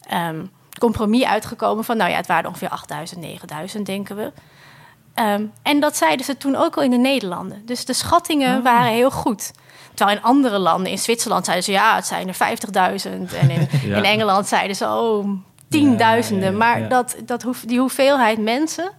[0.07, 0.45] ehm,
[0.79, 4.31] compromis uitgekomen van nou ja, het waren ongeveer 8000, 9000 denken we.
[5.13, 7.61] Ehm, en dat zeiden ze toen ook al in de Nederlanden.
[7.65, 9.51] Dus de schattingen waren heel goed.
[9.93, 13.33] Terwijl in andere landen, in Zwitserland zeiden ze ja, het zijn er 50.000.
[13.35, 13.97] En in, Ja.
[13.97, 15.29] in Engeland zeiden ze oh,
[15.69, 16.57] tienduizenden.
[16.57, 16.89] Maar.
[16.89, 18.91] Dat, dat hoef, die hoeveelheid mensen,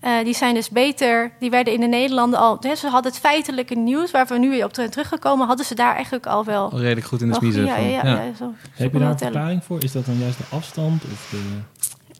[0.00, 1.30] eh, die zijn dus beter.
[1.40, 2.56] Die werden in de Nederlanden al.
[2.60, 5.94] hè, ze hadden het feitelijke nieuws, waar we nu weer op teruggekomen, hadden ze daar
[5.94, 6.70] eigenlijk al wel.
[6.70, 7.64] Al redelijk goed in de smiezen.
[7.64, 8.22] ja, van- ja, ja, ja.
[8.22, 9.82] ja, zo- zo Heb je daar een verklaring voor?
[9.82, 11.02] Is dat dan juist de afstand?
[11.12, 11.40] Of de...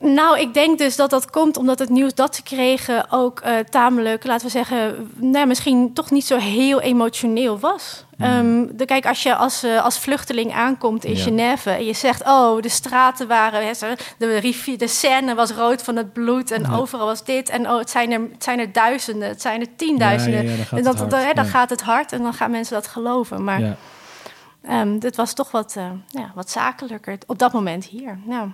[0.01, 3.57] Nou, ik denk dus dat dat komt omdat het nieuws dat ze kregen ook eh,
[3.57, 8.05] tamelijk, laten we zeggen, nou, misschien toch niet zo heel emotioneel was.
[8.17, 11.23] Ehm, de, kijk, als je als, eh, als vluchteling aankomt in Ja.
[11.23, 13.75] Genève en je zegt, oh, de straten waren,
[14.17, 17.77] de rivier, de Seine was rood van het bloed en overal was dit en oh,
[17.77, 20.43] het zijn er, het zijn er duizenden, het zijn er tienduizenden.
[20.43, 22.87] Ja, dan gaat en het dat, dan gaat het hard en dan gaan mensen dat
[22.87, 23.43] geloven.
[23.43, 23.77] Maar
[24.61, 28.19] ehm, dit was toch wat, eh, ja, wat zakelijker op dat moment hier.
[28.27, 28.47] Ja.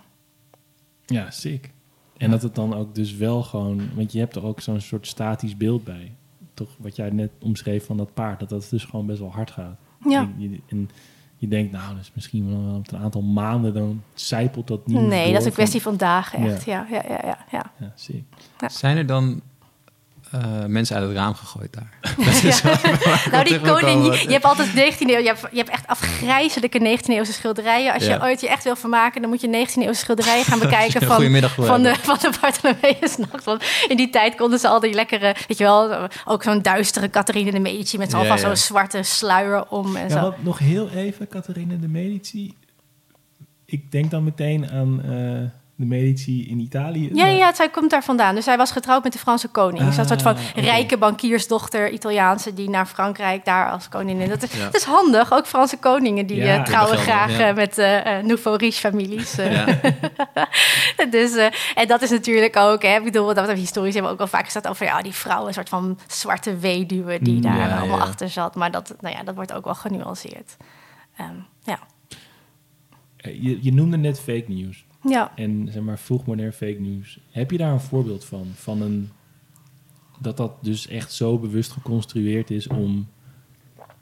[1.06, 1.74] Ja, sick.
[2.18, 3.82] En dat het dan ook dus wel gewoon...
[3.96, 6.16] Want je hebt er ook zo'n soort statisch beeld bij.
[6.54, 8.40] Toch wat jij net omschreef van dat paard.
[8.40, 9.78] Dat dat dus gewoon best wel hard gaat.
[10.08, 10.22] Ja.
[10.22, 10.90] En je, en
[11.36, 13.74] je denkt, nou, dat is misschien wel op een aantal maanden...
[13.74, 16.66] dan zijpelt dat niet Nee, dat is een kwestie van dagen echt.
[16.66, 17.38] Ja, ja, ja, ja.
[17.52, 17.72] ja.
[17.80, 18.24] Ja, sick.
[18.68, 19.42] Zijn er dan
[20.42, 21.94] eh, mensen uit het raam gegooid daar?
[23.32, 26.80] Nou, die koning, al je, hebt altijd 19e eeuw, je hebt, je hebt echt afgrijzelijke
[26.80, 27.94] 19e eeuwse schilderijen.
[27.94, 31.02] Als je ooit je echt wil vermaken, dan moet je 19e eeuwse schilderijen gaan bekijken
[31.02, 33.44] van, van, de, van de Bartholomeusnacht.
[33.50, 37.10] Want in die tijd konden ze al die lekkere, weet je wel, ook zo'n duistere
[37.10, 38.38] Catharine de Medici met ja.
[38.38, 40.22] zo'n zwarte sluier om en Ja, zo.
[40.22, 42.54] wat, nog heel even, Catharina de Medici.
[43.66, 47.10] Ik denk dan meteen aan eh, de Medici in Italië.
[47.14, 48.36] Ja, maar- ja, zij komt daar vandaan.
[48.36, 49.86] Dus zij was getrouwd met de Franse koning.
[49.86, 54.30] Dus dat soort van Ah, rijke bankiersdochter, Italiaanse, die naar Frankrijk daar als koningin.
[54.30, 54.64] Dat, is- Ja.
[54.66, 55.34] dat is handig.
[55.34, 57.48] Ook Franse koningen die Ja, eh, trouwen graag ja.
[57.50, 59.36] eh, met eh, eh, nouveau riche families.
[59.36, 59.66] Ja.
[61.10, 64.20] dus, eh, en dat is natuurlijk ook, hè, ik bedoel, dat we historisch hebben ook
[64.20, 67.58] al vaak gezegd over ja, die vrouw, een soort van zwarte weduwe die Mm, daar
[67.58, 68.04] ja, allemaal ja.
[68.04, 68.56] achter zat.
[68.56, 70.58] Maar dat, nou ja, dat wordt ook wel genuanceerd.
[71.18, 71.80] Ehm, ja.
[73.18, 74.86] Je, je noemde net fake news.
[75.08, 75.32] Ja.
[75.36, 77.20] en zeg maar vroegmodern fake news.
[77.32, 78.52] Heb je daar een voorbeeld van?
[78.56, 79.12] Van een
[80.20, 83.08] dat dat dus echt zo bewust geconstrueerd is om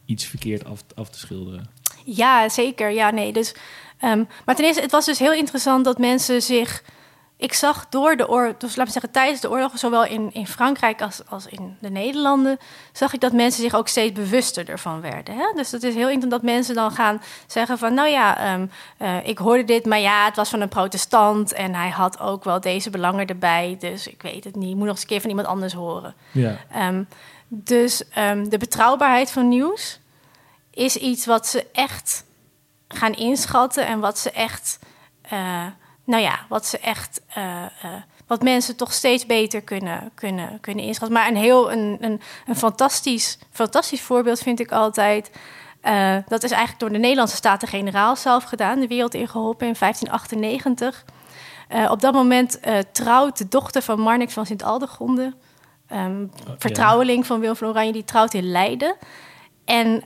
[0.05, 1.65] iets verkeerd af, af te schilderen.
[2.05, 2.91] Ja, zeker.
[2.91, 3.33] Ja, nee.
[3.33, 3.55] Dus,
[3.97, 6.83] ehm, maar ten eerste, het was dus heel interessant dat mensen zich.
[7.43, 10.47] Ik zag door de oorlog, dus laten we zeggen tijdens de oorlog, zowel in, in
[10.47, 12.59] Frankrijk als, als in de Nederlanden,
[12.91, 15.35] zag ik dat mensen zich ook steeds bewuster ervan werden.
[15.35, 15.53] Hè?
[15.55, 19.27] Dus het is heel interessant dat mensen dan gaan zeggen van, nou ja, ehm, eh,
[19.27, 22.59] ik hoorde dit, maar ja, het was van een protestant en hij had ook wel
[22.59, 24.69] deze belangen erbij, dus ik weet het niet.
[24.69, 26.13] Ik moet nog eens een keer van iemand anders horen.
[26.31, 26.57] Ja.
[26.71, 27.03] Ehm,
[27.47, 29.99] dus ehm, de betrouwbaarheid van nieuws
[30.71, 32.25] is iets wat ze echt
[32.87, 34.79] gaan inschatten en wat ze echt,
[35.21, 35.65] eh,
[36.03, 37.69] nou ja, wat ze echt, eh, eh,
[38.27, 41.17] wat mensen toch steeds beter kunnen, kunnen, kunnen inschatten.
[41.17, 45.31] Maar een heel, een, een, een fantastisch, fantastisch voorbeeld vind ik altijd.
[45.81, 51.05] eh, dat is eigenlijk door de Nederlandse Staten-Generaal zelf gedaan, de wereld ingeholpen in 1598.
[51.67, 52.59] Eh, op dat moment
[52.91, 55.33] trouwt de dochter van Marnix van Sint-Aldegonde,
[55.87, 56.25] ehm,
[56.57, 58.95] vertrouweling van Willem van Oranje, die trouwt in Leiden.
[59.65, 60.03] En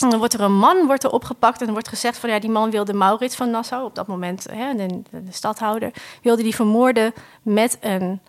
[0.00, 2.38] ehm, dan wordt er een man wordt er opgepakt en er wordt gezegd van ja,
[2.38, 6.42] die man wilde Maurits van Nassau, op dat moment hè, de, de, de stadhouder, wilde
[6.42, 8.20] die vermoorden met een,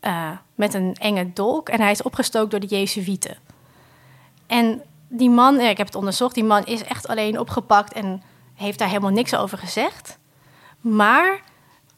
[0.00, 1.68] eh, met een enge dolk.
[1.68, 3.36] En hij is opgestookt door de Jezuïeten.
[4.46, 8.22] En die man, ik heb het onderzocht, die man is echt alleen opgepakt en
[8.54, 10.18] heeft daar helemaal niks over gezegd.
[10.80, 11.40] Maar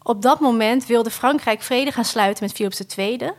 [0.02, 3.32] op dat moment wilde Frankrijk vrede gaan sluiten met Philips II.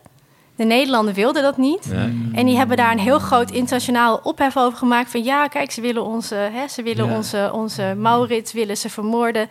[0.56, 1.92] De Nederlanden wilden dat niet.
[2.34, 5.12] En die hebben daar een heel groot internationaal ophef over gemaakt.
[5.12, 7.16] Van ja, kijk, ze willen onze, hè, ze willen Ja.
[7.16, 9.48] onze, onze Maurits willen ze vermoorden.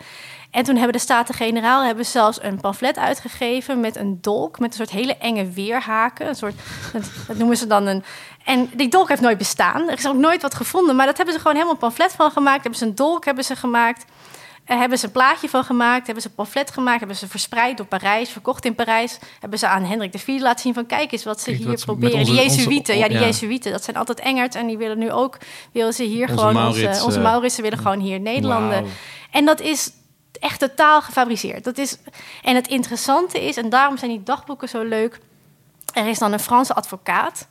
[0.51, 4.75] En toen hebben de Staten-Generaal hebben zelfs een pamflet uitgegeven met een dolk, met een
[4.77, 6.27] soort hele enge weerhaken.
[6.27, 6.55] Een soort,
[6.93, 8.03] dat, dat noemen ze dan een.
[8.45, 9.87] En die dolk heeft nooit bestaan.
[9.89, 12.31] Er is ook nooit wat gevonden, maar dat hebben ze gewoon helemaal een pamflet van
[12.31, 12.61] gemaakt.
[12.61, 14.05] Hebben ze een dolk hebben ze gemaakt.
[14.71, 17.77] Er hebben ze een plaatje van gemaakt, hebben ze een pamflet gemaakt, hebben ze verspreid
[17.77, 19.19] door Parijs, verkocht in Parijs.
[19.39, 21.85] Hebben ze aan Hendrik IV laten zien van kijk eens wat ze Kijk, hier wat
[21.85, 22.19] proberen.
[22.19, 23.25] onze- die Jezuïeten, ja, die ja.
[23.25, 25.37] Jezuïeten, dat zijn altijd Engert en die willen nu ook,
[25.71, 28.85] willen ze hier Onze gewoon, Maurits, onze, onze eh, Mauritsen willen gewoon hier Nederlanden.
[29.31, 29.91] En dat is
[30.39, 31.63] echt totaal gefabriceerd.
[31.63, 31.97] Dat is,
[32.41, 35.19] en het interessante is, en daarom zijn die dagboeken zo leuk.
[35.93, 37.47] Er is dan een Franse advocaat,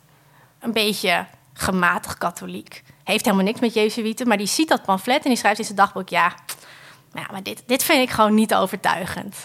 [0.60, 2.82] een beetje gematigd katholiek.
[3.04, 5.76] Heeft helemaal niks met Jezuïeten, maar die ziet dat pamflet en die schrijft in zijn
[5.76, 6.34] dagboek: ja.
[7.12, 9.36] Ja, maar dit, dit vind ik gewoon niet overtuigend.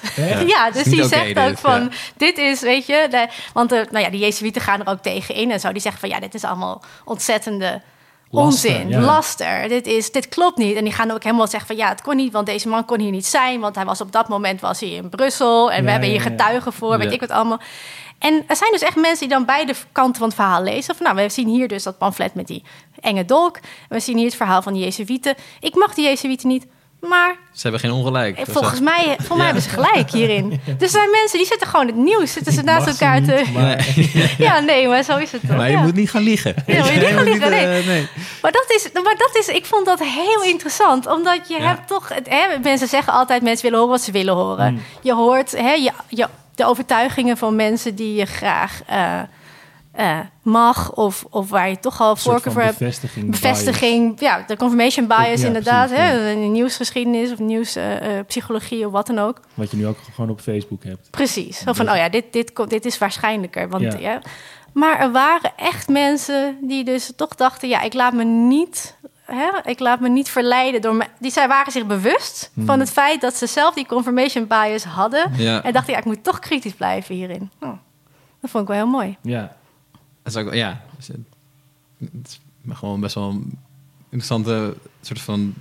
[0.47, 1.89] Ja, dus die zegt ook dit, van, ja.
[2.17, 3.08] dit is, weet je...
[3.10, 5.71] De, want de, nou ja, die Jezuïeten gaan er ook tegen in en zo.
[5.71, 7.82] Die zeggen van, ja, dit is allemaal ontzettende
[8.30, 8.99] Laster, onzin, ja.
[8.99, 9.67] laster.
[9.67, 10.75] Dit, is, dit klopt niet.
[10.75, 12.34] En die gaan ook helemaal zeggen van, ja, het kon niet...
[12.34, 13.60] want deze man kon hier niet zijn...
[13.60, 15.71] want hij was op dat moment was hij in Brussel...
[15.71, 16.30] en we hebben hier ja, ja.
[16.30, 17.13] getuigen voor, weet Ja.
[17.13, 17.60] ik wat allemaal.
[18.19, 20.95] En er zijn dus echt mensen die dan beide kanten van het verhaal lezen.
[20.95, 22.63] Van, nou, we zien hier dus dat pamflet met die
[22.99, 23.60] enge dolk.
[23.89, 25.36] We zien hier het verhaal van de Jezuïeten.
[25.60, 26.65] Ik mag die Jezuïeten niet,
[27.08, 28.38] maar Ze hebben geen ongelijk.
[28.38, 30.50] eh, Volgens eh, mij, volgens mij hebben ze gelijk hierin.
[30.65, 33.44] Dus er zijn mensen die zitten gewoon het nieuws, zitten ze naast elkaar niet, te.
[33.54, 33.88] maar-
[34.48, 35.58] Ja, nee, maar zo is het toch?
[35.58, 35.82] Maar je ja.
[35.82, 36.54] moet niet gaan liegen.
[36.68, 37.80] Ja, maar je moet niet gaan liegen, nee.
[37.80, 38.08] eh, nee.
[38.41, 41.68] Maar dat is, maar dat is, ik vond dat heel interessant, omdat je Ja.
[41.68, 44.74] hebt toch, het, hè, mensen zeggen altijd mensen willen horen wat ze willen horen.
[44.74, 44.82] Mm.
[45.02, 49.20] Je hoort hè, je, je, de overtuigingen van mensen die je graag eh,
[49.95, 52.77] eh, mag of, of waar je toch al voorkeur voor hebt.
[52.77, 53.31] bevestiging.
[53.31, 55.89] Bevestiging, ja, de confirmation bias Ja, inderdaad.
[55.89, 59.39] precies, hè, nieuwsgeschiedenis of nieuwspsychologie of wat dan ook.
[59.53, 61.10] Wat je nu ook gewoon op Facebook hebt.
[61.12, 61.58] Precies.
[61.60, 63.69] Zo van, oh ja, dit, dit, dit is waarschijnlijker.
[63.69, 63.97] Want, Ja.
[63.99, 64.21] ja.
[64.73, 67.69] Maar er waren echt mensen die dus toch dachten...
[67.69, 70.95] ja, ik laat me niet, hè, ik laat me niet verleiden door...
[70.95, 72.65] Me, die zij waren zich bewust Hmm.
[72.65, 73.21] van het feit...
[73.21, 75.31] dat ze zelf die confirmation bias hadden.
[75.63, 77.51] En dachten, ja, ik moet toch kritisch blijven hierin.
[77.60, 77.69] Oh,
[78.41, 79.17] dat vond ik wel heel mooi.
[79.21, 79.55] Ja,
[80.34, 83.58] is ook, ja, dus het is gewoon best wel een
[84.10, 85.54] interessante soort van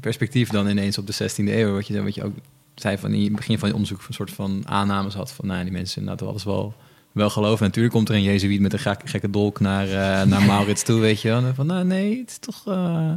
[0.00, 1.72] perspectief dan ineens op de 16e eeuw.
[1.74, 2.34] Wat je, wat je ook
[2.74, 5.62] zei van in het begin van je onderzoek, een soort van aannames had van, nou,
[5.62, 6.74] die mensen inderdaad alles wel,
[7.12, 7.58] wel geloven.
[7.60, 10.82] En natuurlijk komt er een Jezuïet met een gek- gekke dolk naar, eh, naar Maurits
[10.82, 11.54] toe, weet je wel.
[11.54, 12.66] Van, nou, nee, het is toch...
[12.66, 13.12] eh,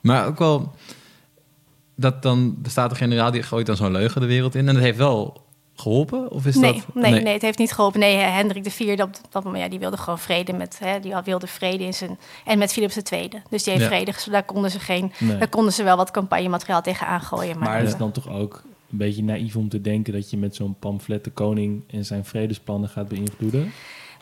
[0.00, 0.74] Maar ook wel
[1.94, 4.68] dat dan de Staten-Generaal, die gooit dan zo'n leugen de wereld in.
[4.68, 5.46] En dat heeft wel
[5.80, 6.30] geholpen?
[6.30, 6.84] Of is Nee, dat...
[6.94, 8.00] nee, nee, het heeft niet geholpen.
[8.00, 11.46] Nee, Hendrik IV, op dat moment, ja, die wilde gewoon vrede met, hè, die wilde
[11.46, 13.28] vrede in zijn en met Philips II.
[13.50, 13.90] Dus die heeft Ja.
[13.90, 15.38] vrede, ges- daar konden ze geen, nee.
[15.38, 17.58] daar konden ze wel wat campagnemateriaal tegen aangooien.
[17.58, 20.36] Maar, Maar het is dan toch ook een beetje naïef om te denken dat je
[20.36, 23.72] met zo'n pamflet de koning en zijn vredesplannen gaat beïnvloeden.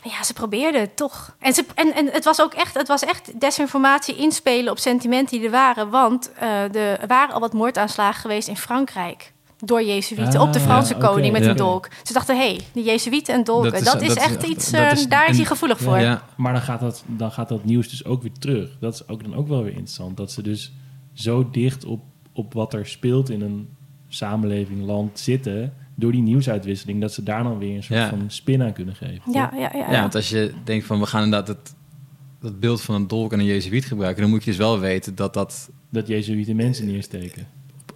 [0.02, 1.34] ja, ze probeerden het toch.
[1.38, 5.36] En, ze, en, en het was ook echt, het was echt desinformatie inspelen op sentimenten
[5.36, 9.32] die er waren, want eh, er waren al wat moordaanslagen geweest in Frankrijk.
[9.64, 11.50] Door Jezuïeten Ah, op de Franse ja, oké, koning met ja.
[11.50, 11.88] een dolk.
[12.02, 14.42] Ze dachten, hé, hey, de Jezuïeten en dolken, dat Dat is, is- dat is- echt
[14.46, 15.98] iets, dat eh, is- daar is hij gevoelig voor.
[15.98, 18.76] Ja, Maar dan gaat, dat, dan gaat dat nieuws dus ook weer terug.
[18.80, 20.16] Dat is ook dan ook wel weer interessant.
[20.16, 20.72] Dat ze dus
[21.12, 22.00] zo dicht op,
[22.32, 23.68] op wat er speelt in een
[24.08, 28.08] samenleving, land zitten, door die nieuwsuitwisseling, dat ze daar dan weer een soort Ja.
[28.08, 29.32] van spin aan kunnen geven.
[29.32, 29.58] Ja, toch?
[29.58, 29.78] ja, ja.
[29.78, 30.00] Ja, ja.
[30.00, 31.74] want als je denkt van we gaan inderdaad het,
[32.40, 35.14] dat beeld van een dolk en een jezuïet gebruiken, dan moet je dus wel weten
[35.14, 37.46] dat dat Dat Jezuïeten mensen neersteken.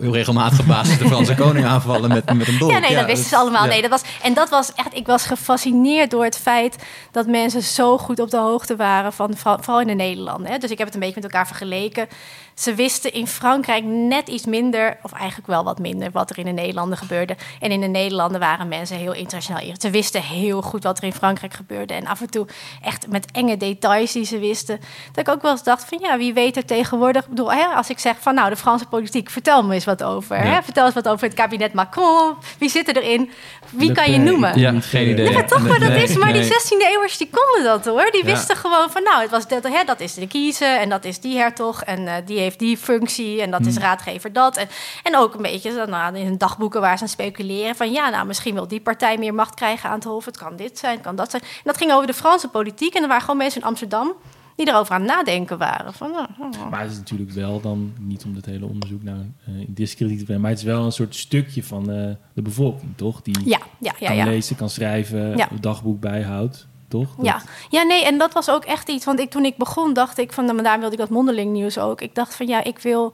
[0.02, 2.70] Heel regelmatige basis de Franse koning aanvallen met, met een dolk.
[2.70, 3.62] Ja, nee, dat wisten ze allemaal.
[3.64, 3.68] ja.
[3.70, 6.76] Nee, dat was, en dat was echt, ik was gefascineerd door het feit
[7.10, 10.50] dat mensen zo goed op de hoogte waren van, van- vooral in de Nederlanden.
[10.52, 10.58] Hè.
[10.58, 12.08] Dus ik heb het een beetje met elkaar vergeleken.
[12.54, 16.44] Ze wisten in Frankrijk net iets minder, of eigenlijk wel wat minder, wat er in
[16.44, 17.36] de Nederlanden gebeurde.
[17.60, 19.62] En in de Nederlanden waren mensen heel internationaal.
[19.80, 21.94] Ze wisten heel goed wat er in Frankrijk gebeurde.
[21.94, 22.46] En af en toe
[22.82, 24.80] echt met enge details die ze wisten.
[25.12, 27.22] Dat ik ook wel eens dacht van ja, wie weet er tegenwoordig.
[27.22, 29.91] Ik bedoel, hè, als ik zeg van nou, de Franse politiek, vertel me eens wat
[30.00, 30.36] over.
[30.36, 30.42] Ja.
[30.42, 30.62] Hè?
[30.62, 32.34] Vertel eens wat over het kabinet Macron.
[32.58, 33.30] Wie zit er erin?
[33.70, 34.58] Wie Le kan je noemen?
[34.58, 35.30] Ja, geen idee.
[35.30, 36.40] Ja, toch, dat Nee, is, maar nee.
[36.40, 38.10] die 16e eeuwers die konden dat hoor.
[38.10, 41.04] Die wisten gewoon van, nou, het was dat, hè, dat is de kiezer en dat
[41.04, 44.56] is die hertog en eh, die heeft die functie en dat is raadgever dat.
[44.56, 44.68] En,
[45.02, 48.54] en ook een beetje nou, in dagboeken waar ze aan speculeren van, ja, nou, misschien
[48.54, 50.24] wil die partij meer macht krijgen aan het hof.
[50.24, 51.42] Het kan dit zijn, het kan dat zijn.
[51.42, 54.14] En dat ging over de Franse politiek en er waren gewoon mensen in Amsterdam
[54.56, 55.92] die erover aan het nadenken waren.
[55.94, 56.70] Van, nou, oh.
[56.70, 60.18] Maar het is natuurlijk wel dan, niet om dit hele onderzoek nou eh, in discrediet
[60.18, 63.22] te brengen, maar het is wel een soort stukje van eh, de bevolking, toch?
[63.22, 64.24] Die ja, ja, ja, kan ja.
[64.24, 65.50] lezen, kan schrijven, Ja.
[65.50, 67.14] een dagboek bijhoudt, toch?
[67.16, 67.42] Dat- Ja.
[67.70, 69.04] ja, nee, en dat was ook echt iets.
[69.04, 71.52] Want ik, toen ik begon, dacht ik van, nou, maar daar wilde ik dat mondeling
[71.52, 72.00] nieuws ook.
[72.00, 73.12] Ik dacht van, ja, ik wil,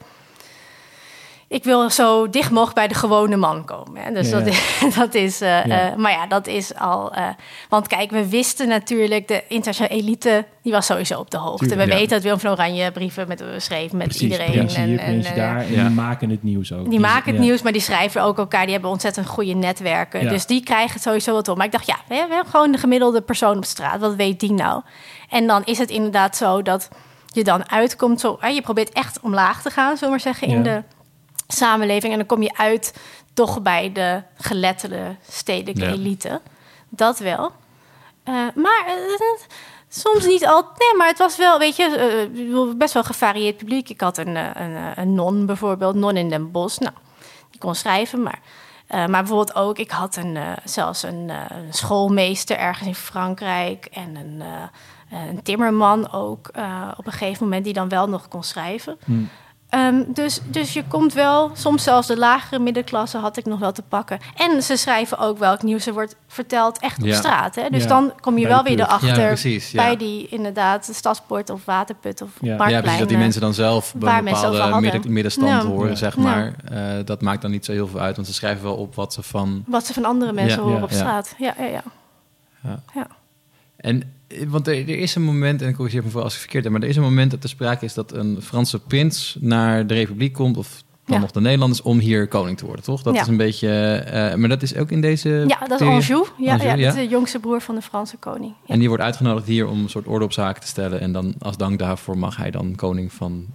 [1.49, 4.03] ik wil zo dicht mogelijk bij de gewone man komen.
[4.03, 4.13] Hè.
[4.13, 4.39] Dus Ja.
[4.39, 5.91] dat, is- dat is, eh, Ja.
[5.91, 7.13] eh, maar ja, dat is al.
[7.13, 7.27] eh,
[7.69, 11.67] want kijk, we wisten natuurlijk, de internationale elite, die was sowieso op de hoogte.
[11.67, 12.01] Tuurlijk, we ja.
[12.01, 14.51] weten dat Willem van Oranje brieven met schreef met Precies, iedereen.
[14.51, 15.57] hier, en, en, daar.
[15.61, 16.91] En die maken het nieuws ook.
[16.91, 17.47] die maken het ja.
[17.49, 18.63] nieuws, maar die schrijven ook elkaar.
[18.63, 20.23] Die hebben ontzettend goede netwerken.
[20.23, 20.29] Ja.
[20.29, 21.57] Dus die krijgen het sowieso wel door.
[21.57, 24.01] Maar ik dacht, ja, we hebben gewoon de gemiddelde persoon op straat.
[24.01, 24.83] Wat weet die nou?
[25.29, 26.89] En dan is het inderdaad zo dat
[27.27, 28.21] je dan uitkomt.
[28.21, 30.63] Zo, je probeert echt omlaag te gaan, zullen we maar zeggen, in Ja.
[30.63, 30.83] de
[31.49, 32.13] samenleving.
[32.13, 32.95] En dan kom je uit
[33.35, 35.93] toch bij de geletterde stedelijke Ja.
[35.93, 36.41] elite.
[36.89, 37.53] Dat wel.
[38.25, 39.47] Eh, maar eh,
[39.89, 40.79] soms niet altijd.
[40.79, 43.89] Nee, maar het was wel, weet je, eh, best wel gevarieerd publiek.
[43.89, 46.79] Ik had een, een, een non bijvoorbeeld, non in Den Bosch.
[46.79, 46.95] Nou,
[47.51, 48.41] die kon schrijven, maar...
[48.89, 51.31] maar bijvoorbeeld ook, ik had een, zelfs een,
[51.71, 54.43] schoolmeester ergens in Frankrijk en een,
[55.29, 56.49] een timmerman ook
[56.97, 58.99] op een gegeven moment die dan wel nog kon schrijven.
[59.05, 59.13] Hm.
[59.69, 63.73] Ehm, dus, dus je komt wel, soms zelfs de lagere middenklasse had ik nog wel
[63.73, 64.19] te pakken.
[64.37, 67.15] En ze schrijven ook welk nieuws er wordt verteld echt op Ja.
[67.17, 67.55] straat.
[67.55, 67.69] Hè?
[67.71, 69.83] Dus Ja, dan kom je bij wel weer erachter Ja, precies, ja.
[69.83, 72.49] bij die inderdaad de stadspoort of waterput of Ja.
[72.51, 72.73] Ja, marktplein.
[72.75, 72.99] Ja, precies.
[72.99, 75.95] Dat die mensen dan zelf bij bepaalde midden, middenstand horen, Ja.
[75.97, 76.53] zeg maar.
[76.71, 79.13] Eh, dat maakt dan niet zo heel veel uit, want ze schrijven wel op wat
[79.13, 79.65] ze van...
[79.67, 81.35] Wat ze van andere mensen Ja, horen ja, op straat.
[81.39, 81.83] Ja, ja, ja.
[82.63, 82.81] Ja.
[82.95, 83.07] Ja.
[83.77, 84.13] En,
[84.49, 86.73] want er, er is een moment, en ik corrigeer me voor als ik verkeerd heb,
[86.73, 89.95] maar er is een moment dat er sprake is dat een Franse prins naar de
[89.95, 91.23] Republiek komt, of dan Ja.
[91.23, 93.03] nog de Nederlanders, om hier koning te worden, toch?
[93.03, 93.21] Dat Ja.
[93.21, 95.87] is een beetje, eh, maar dat is ook in deze ja, dat is?
[95.87, 96.27] Anjou.
[96.39, 96.85] Ja, Anjou, ja, ja.
[96.89, 98.55] dat is de jongste broer van de Franse koning.
[98.67, 101.01] En die wordt uitgenodigd hier om een soort orde op zaken te stellen.
[101.01, 103.47] En dan als dank daarvoor mag hij dan koning van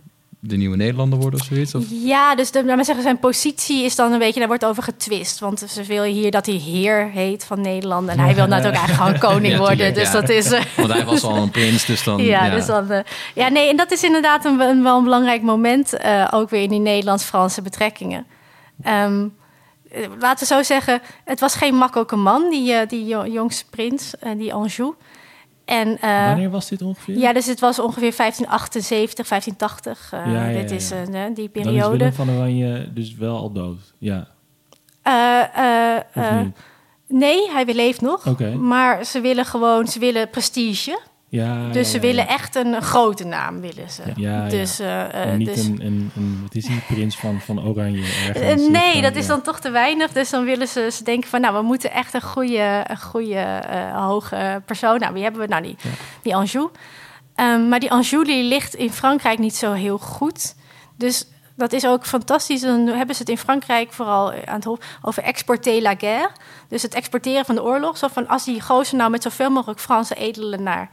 [0.46, 1.76] de nieuwe Nederlanden worden of zoiets?
[1.76, 1.84] Of?
[1.90, 5.40] Ja, dus de, zeggen, zijn positie is dan een beetje, daar wordt over getwist.
[5.40, 8.08] Want ze willen hier dat hij heer heet van Nederland.
[8.10, 9.78] En hij wil natuurlijk eigenlijk gewoon koning Ja, worden.
[9.78, 10.20] tuurlijk, dus ja.
[10.20, 10.52] dat is...
[10.52, 12.24] eh, Want hij was al een prins, dus dan...
[12.34, 13.00] ja, dus dan, eh,
[13.36, 16.62] ja, nee, en dat is inderdaad een, een- wel een belangrijk moment, eh, ook weer
[16.62, 18.26] in die Nederlands-Franse betrekkingen.
[18.84, 19.28] Ehm,
[19.92, 24.14] eh, laten we zo zeggen, het was geen makkelijke man, die, die jo- jongste prins,
[24.38, 24.94] die Anjou.
[25.66, 27.18] En, eh, Wanneer was dit ongeveer?
[27.18, 30.10] ja, dus het was ongeveer 1578, 1580.
[30.14, 31.98] eh, Ja, ja, dit ja, is eh, die Dan is periode.
[31.98, 33.94] Willem van Oranje dus wel al dood.
[33.98, 34.28] Ja,
[37.08, 38.26] nee, hij leeft nog.
[38.54, 41.00] Maar ze willen gewoon, ze willen prestige.
[41.34, 44.02] Ja, dus ja, ze ja, willen echt een grote naam, willen ze.
[44.16, 44.48] Ja.
[44.48, 48.66] Dus, En niet dus, een, een, een, wat is die, prins van, van Oranje ergens?
[48.66, 50.12] Eh, nee, dat is dan toch te weinig.
[50.12, 53.62] Dus dan willen ze, ze denken van, nou, we moeten echt een goede, een goede
[53.94, 55.00] hoge persoon.
[55.00, 55.48] Nou, wie hebben we?
[55.48, 55.76] Nou, die,
[56.22, 56.70] die Anjou.
[57.36, 60.56] Ehm, maar die Anjou die ligt in Frankrijk niet zo heel goed.
[60.98, 62.62] Dus dat is ook fantastisch.
[62.62, 66.30] Dan hebben ze het in Frankrijk vooral aan het hof over exporter la guerre.
[66.68, 67.98] Dus het exporteren van de oorlog.
[67.98, 70.90] Zo van, als die gozer nou met zoveel mogelijk Franse edelen naar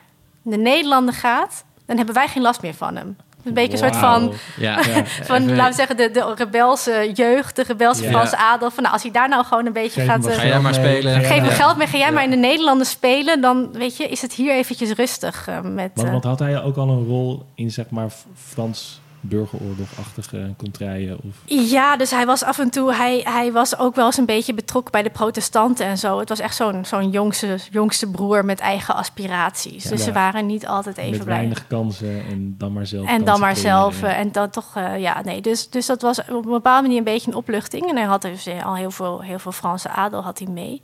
[0.51, 1.65] de Nederlanden gaat...
[1.87, 3.17] dan hebben wij geen last meer van hem.
[3.45, 4.21] Een beetje een soort van...
[4.27, 4.35] Wauw.
[4.67, 4.83] Ja,
[5.23, 8.11] Van, laten we zeggen, de, de rebelse jeugd, de rebelse Ja.
[8.11, 8.71] Franse adel.
[8.71, 10.27] Van, nou, als hij daar nou gewoon een beetje Geef gaat...
[10.27, 11.21] eh, Ga jij maar spelen.
[11.21, 13.41] geef hem geld mee, ga jij maar in de Nederlanden spelen...
[13.41, 15.49] dan weet je, is het hier eventjes rustig.
[15.49, 18.11] eh, met, Want, eh, want had hij ook al een rol in zeg maar
[18.49, 21.17] Frans burgeroorlogachtige contraien?
[21.17, 21.35] Of...
[21.71, 24.55] Ja, dus hij was af en toe, hij, hij was ook wel eens een beetje
[24.55, 26.19] betrokken bij de protestanten en zo.
[26.19, 29.83] Het was echt zo'n zo'n jongste, jongste broer met eigen aspiraties.
[29.85, 31.37] Ja, dus ze waren niet altijd even Met blij.
[31.37, 34.03] weinig kansen en dan maar zelf En dan maar zelf.
[34.03, 35.41] eh, En dan toch, eh, ja, nee.
[35.41, 37.89] Dus, dus dat was op een bepaalde manier een beetje een opluchting.
[37.89, 40.83] En hij had dus eh, al heel veel, heel veel Franse adel had hij mee.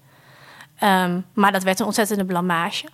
[0.78, 2.84] Ehm, maar dat werd een ontzettende blamage.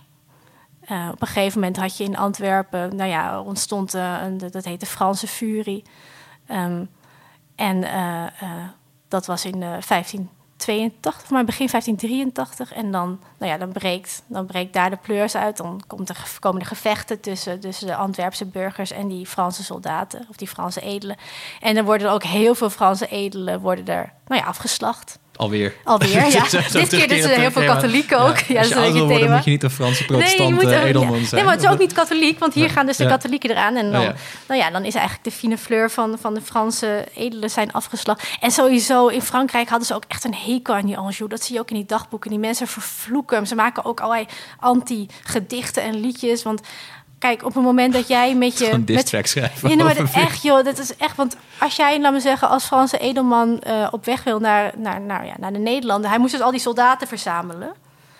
[0.85, 4.65] Eh, op een gegeven moment had je in Antwerpen, nou ja, ontstond eh, een, dat
[4.65, 5.83] heette Franse Furie.
[6.47, 6.85] Ehm,
[7.55, 8.23] en eh,
[9.07, 12.73] dat was in eh, 1582, maar begin 1583.
[12.73, 15.57] En dan, nou ja, dan, breekt, dan breekt daar de pleurs uit.
[15.57, 20.35] Dan komt er, komen gevechten tussen, tussen de Antwerpse burgers en die Franse soldaten, of
[20.35, 21.17] die Franse edelen.
[21.59, 25.19] En dan worden er ook heel veel Franse edelen worden er, nou ja, afgeslacht.
[25.35, 25.73] Alweer.
[25.83, 26.45] Alweer, ja.
[26.45, 28.37] Zo- zo Dit keer dus terugkerend heel veel katholieken ook.
[28.37, 29.35] Ja, Als dat je is een ouder wordt, thema.
[29.35, 31.25] moet je niet een Franse protestant Nee, je moet eh, edelman ja.
[31.25, 31.35] zijn.
[31.35, 33.09] Nee, maar het is ook niet katholiek, want hier gaan dus de Ja.
[33.09, 33.75] katholieken eraan.
[33.75, 34.13] En dan, ja.
[34.47, 38.27] nou ja, dan is eigenlijk de fine fleur van, van de Franse edelen zijn afgeslacht.
[38.39, 41.29] En sowieso in Frankrijk hadden ze ook echt een hekel aan die Anjou.
[41.29, 42.29] Dat zie je ook in die dagboeken.
[42.29, 43.45] Die mensen vervloeken hem.
[43.45, 44.27] Ze maken ook allerlei
[44.59, 46.43] anti-gedichten en liedjes.
[46.43, 46.61] Want
[47.23, 48.65] kijk, op het moment dat jij met je...
[48.65, 49.69] Gewoon met, schrijven.
[49.69, 51.15] ja, maar dat- echt, joh, dat is echt.
[51.15, 55.01] Want als jij, laat me zeggen, als Franse edelman eh, op weg wil naar, naar,
[55.01, 57.71] naar, ja, naar de Nederlanden, hij moest dus al die soldaten verzamelen.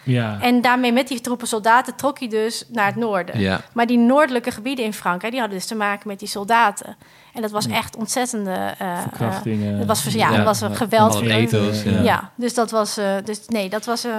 [0.03, 3.39] Ja, En daarmee met die troepen soldaten trok hij dus naar het noorden.
[3.39, 3.61] Ja.
[3.73, 6.95] Maar die noordelijke gebieden in Frankrijk, die hadden dus te maken met die soldaten.
[7.33, 8.51] En dat was echt ontzettende.
[8.51, 9.77] eh, eh, verkrachtingen.
[9.77, 11.21] het was, ja, Ja, het was een geweld.
[11.21, 12.01] Ethos, ja.
[12.01, 12.31] ja.
[12.35, 12.97] dus dat was.
[12.97, 14.03] eh, dus nee, dat was.
[14.03, 14.11] eh,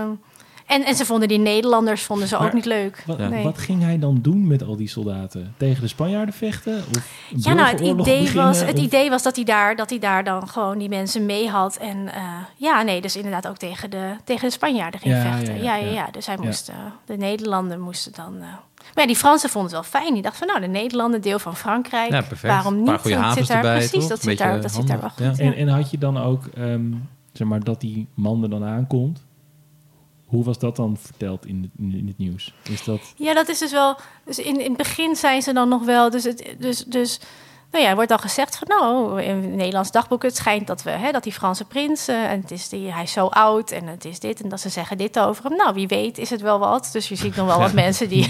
[0.66, 3.02] en, en ze vonden die Nederlanders vonden ze ook niet leuk.
[3.06, 3.28] Wat, Ja.
[3.28, 3.44] Nee.
[3.44, 5.54] wat ging hij dan doen met al die soldaten?
[5.56, 6.76] Tegen de Spanjaarden vechten?
[6.96, 8.44] Of Ja, nou, het idee, beginnen?
[8.44, 11.26] was, het Of- idee was dat hij, daar, dat hij daar dan gewoon die mensen
[11.26, 11.76] mee had.
[11.76, 12.22] En eh,
[12.56, 15.54] ja, nee, dus inderdaad ook tegen de, tegen de Spanjaarden ging Ja, vechten.
[15.56, 16.08] ja, Ja, ja, ja, ja.
[16.10, 16.74] Dus hij moest, eh,
[17.04, 18.34] de Nederlanden moesten dan...
[18.34, 18.40] eh,
[18.94, 20.12] maar ja, die Fransen vonden het wel fijn.
[20.14, 22.10] Die dachten van, nou, de Nederlanden, deel van Frankrijk.
[22.10, 22.52] Ja, perfect.
[22.52, 22.86] Waarom Een niet?
[22.88, 24.08] paar goede zit daar, erbij, Precies, toch?
[24.08, 25.18] dat zit, daar, dat zit daar wel goed.
[25.18, 25.32] ja.
[25.36, 25.52] ja.
[25.52, 26.82] En, en had je dan ook, ehm,
[27.32, 29.23] zeg maar, dat die man er dan aankomt?
[30.34, 32.54] Hoe was dat dan verteld in, in het nieuws?
[32.70, 33.00] Is dat...
[33.16, 33.96] Ja, dat is dus wel.
[34.24, 36.10] Dus in, in het begin zijn ze dan nog wel.
[36.10, 37.20] Dus, het, dus, dus
[37.74, 40.82] nou ja, er wordt al gezegd van nou, in het Nederlands dagboek, het schijnt dat
[40.82, 43.70] we, hè, dat die Franse prins, eh, en het is die, hij is zo oud
[43.70, 45.56] en het is dit en dat ze zeggen dit over hem.
[45.56, 46.88] Nou, wie weet is het wel wat.
[46.92, 48.26] Dus je ziet nog wel wat mensen die.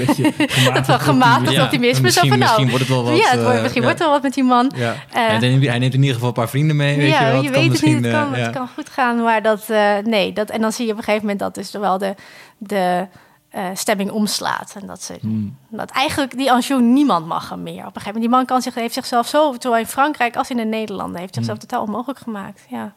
[0.73, 1.97] Het wel gematigd Ja, optimisme.
[1.97, 3.99] Zo misschien- van, nou, misschien wordt het wel wat, Ja, het wordt, eh, misschien wordt
[3.99, 4.73] er wel wat met die man.
[4.77, 4.93] Ja.
[4.93, 6.97] Eh, hij, neemt, hij neemt in ieder geval een paar vrienden mee.
[6.97, 7.43] Weet ja, je, wel.
[7.43, 7.93] je Het kan weet het niet.
[7.93, 8.45] misschien, Het kan, ja.
[8.47, 10.33] het kan goed gaan, maar dat, eh, nee.
[10.33, 12.15] Dat, en dan zie je op een gegeven moment dat dus wel de,
[12.59, 13.07] de
[13.55, 14.75] eh, stemming omslaat.
[14.81, 15.57] En dat, ze, Hmm.
[15.69, 17.73] dat eigenlijk die Anjou niemand mag hem meer.
[17.73, 20.51] Op een gegeven moment, die man kan zich, heeft zichzelf zo, zowel in Frankrijk als
[20.51, 21.69] in de Nederlanden, heeft zichzelf Hmm.
[21.69, 22.61] totaal onmogelijk gemaakt.
[22.69, 22.95] Ja.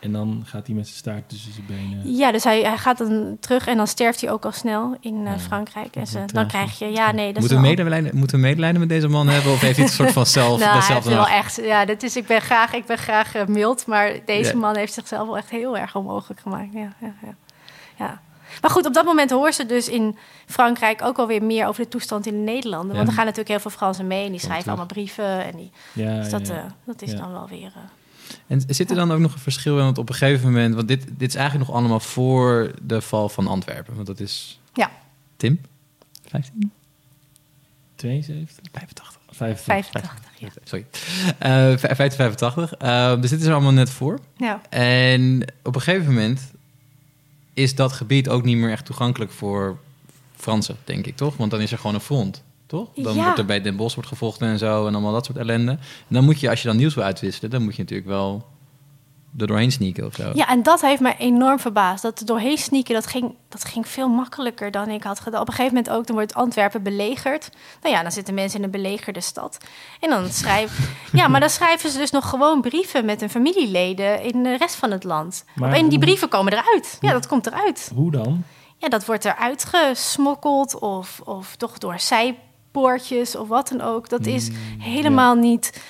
[0.00, 2.14] En dan gaat hij met zijn staart tussen zijn benen.
[2.16, 5.26] Ja, dus hij, hij gaat dan terug en dan sterft hij ook al snel in
[5.26, 5.96] eh, Frankrijk.
[5.96, 6.52] En ze, dan tragisch.
[6.52, 9.08] krijg je, ja, nee, dat Moeten is we, wel- medelijden, moeten we medelijden met deze
[9.08, 9.52] man hebben?
[9.52, 12.16] Of heeft hij het soort van zelf, Nou, hij heeft wel echt, ja, dat is,
[12.16, 14.58] ik ben graag, ik ben graag eh, mild, maar deze Ja.
[14.58, 16.72] man heeft zichzelf wel echt heel erg onmogelijk gemaakt.
[16.72, 17.34] Ja, ja, ja.
[17.96, 18.20] ja.
[18.60, 21.88] Maar goed, op dat moment horen ze dus in Frankrijk ook alweer meer over de
[21.88, 22.96] toestand in de Nederlanden.
[22.96, 25.44] Want er gaan natuurlijk heel veel Fransen mee en die schrijven allemaal brieven.
[25.44, 26.54] En die, Ja, dus dat, ja.
[26.54, 27.16] eh, dat is Ja.
[27.16, 27.72] dan wel weer...
[27.74, 27.82] eh,
[28.46, 29.84] En zit er dan ook nog een verschil in?
[29.84, 33.28] Want op een gegeven moment, want dit, dit is eigenlijk nog allemaal voor de val
[33.28, 33.94] van Antwerpen.
[33.94, 34.90] Want dat is ja,
[35.36, 35.60] Tim?
[36.28, 36.72] 15?
[37.96, 38.64] 72?
[38.72, 39.12] 85.
[39.30, 39.90] 85.
[40.00, 40.22] 85.
[40.38, 40.48] Ja.
[40.64, 40.86] Sorry.
[41.38, 42.72] Eh 1585.
[42.74, 44.18] Eh, dus dit is er allemaal net voor.
[44.36, 44.60] Ja.
[44.70, 46.40] En op een gegeven moment
[47.54, 49.78] is dat gebied ook niet meer echt toegankelijk voor
[50.36, 51.36] Fransen, denk ik, toch?
[51.36, 52.88] Want dan is er gewoon een front, toch?
[52.94, 53.22] Dan Ja.
[53.22, 55.70] wordt er bij Den Bosch wordt gevochten en zo en allemaal dat soort ellende.
[55.72, 58.46] En dan moet je, als je dan nieuws wil uitwisselen, dan moet je natuurlijk wel
[59.38, 60.30] er doorheen sneaken of zo.
[60.34, 62.02] Ja, en dat heeft mij enorm verbaasd.
[62.02, 65.40] Dat er doorheen sneaken, dat ging, dat ging veel makkelijker dan ik had gedaan.
[65.40, 67.50] Op een gegeven moment ook, dan wordt Antwerpen belegerd.
[67.82, 69.58] Nou ja, dan zitten mensen in een belegerde stad.
[70.00, 70.84] En dan schrijven...
[71.12, 74.74] ja, maar dan schrijven ze dus nog gewoon brieven met hun familieleden in de rest
[74.74, 75.44] van het land.
[75.54, 76.98] Maar en die brieven komen eruit.
[77.00, 77.90] Ja, dat komt eruit.
[77.94, 78.44] Hoe dan?
[78.78, 84.08] Ja, dat wordt eruit gesmokkeld of, of toch door zijpoortjes of wat dan ook.
[84.08, 85.82] Dat is Mm, helemaal niet...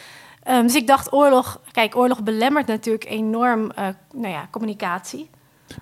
[0.44, 1.61] Ehm, dus ik dacht, oorlog...
[1.72, 5.28] Kijk, oorlog belemmert natuurlijk enorm eh, nou ja, communicatie.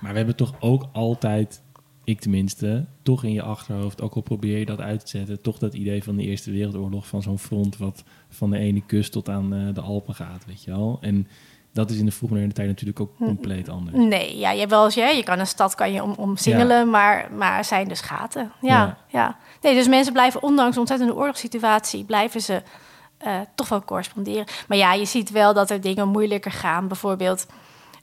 [0.00, 1.62] Maar we hebben toch ook altijd,
[2.04, 5.58] ik tenminste, toch in je achterhoofd, ook al probeer je dat uit te zetten, toch
[5.58, 9.28] dat idee van de Eerste Wereldoorlog, van zo'n front wat van de ene kust tot
[9.28, 10.98] aan eh, de Alpen gaat, weet je wel.
[11.00, 11.28] En
[11.72, 13.24] dat is in de vroegmoderne tijd natuurlijk ook Hm.
[13.24, 13.96] compleet anders.
[13.96, 16.90] Nee, ja, je hebt wel eens, ja, je kan een stad kan je om, omsingelen,
[16.90, 18.52] maar, maar er zijn dus gaten.
[18.60, 18.98] Ja, Ja.
[19.08, 19.36] ja.
[19.62, 22.62] Nee, dus mensen blijven, ondanks de ontzettende oorlogssituatie, blijven ze
[23.22, 24.44] eh, toch wel corresponderen.
[24.68, 26.88] Maar ja, je ziet wel dat er dingen moeilijker gaan.
[26.88, 27.46] Bijvoorbeeld,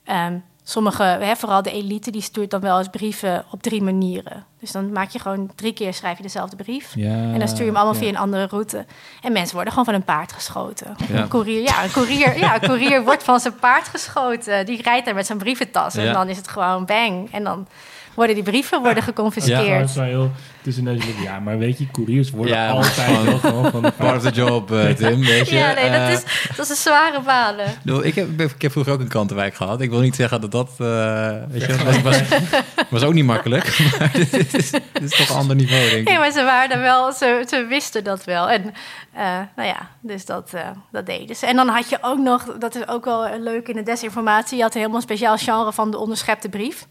[0.04, 4.46] ehm, sommige, hè, vooral de elite, die stuurt dan wel eens brieven op drie manieren.
[4.60, 6.92] Dus dan maak je gewoon drie keer schrijf je dezelfde brief.
[6.96, 8.00] Ja, En dan stuur je hem allemaal ja.
[8.00, 8.86] via een andere route.
[9.22, 10.96] En mensen worden gewoon van een paard geschoten.
[11.08, 11.22] Ja.
[11.22, 14.66] Een courier, ja, een courier, ja, een courier wordt van zijn paard geschoten.
[14.66, 15.96] Die rijdt daar met zijn brieventas.
[15.96, 17.32] En dan is het gewoon bang.
[17.32, 17.68] En dan
[18.14, 19.92] worden die brieven worden Ja, geconfiskeerd.
[19.92, 20.32] gewoon heel
[20.62, 21.24] tussen neus en lippen.
[21.24, 24.22] Ja, maar weet je, couriers worden Ja, altijd gewoon- wel gewoon van de Part of
[24.24, 25.56] the job, eh, Tim, weet je.
[25.58, 26.24] Ja, nee, dat Eh, is,
[26.56, 27.66] dat is een zware banen.
[28.04, 29.82] Ik heb, ik heb vroeger ook een krantenwijk gehad.
[29.82, 30.70] Ik wil niet zeggen dat dat...
[30.78, 32.22] eh, weet je, was, was,
[32.90, 33.78] was ook niet makkelijk.
[34.00, 36.08] Maar dit is, dit is toch een ander niveau, denk ik.
[36.08, 38.50] Nee, maar ze waren wel, ze, ze wisten dat wel.
[38.50, 38.74] En
[39.14, 39.24] eh,
[39.56, 41.46] nou ja, dus dat, eh, dat deden ze.
[41.46, 44.64] En dan had je ook nog, dat is ook wel leuk in de desinformatie, je
[44.64, 46.88] had helemaal een speciaal genre van de onderschepte brief.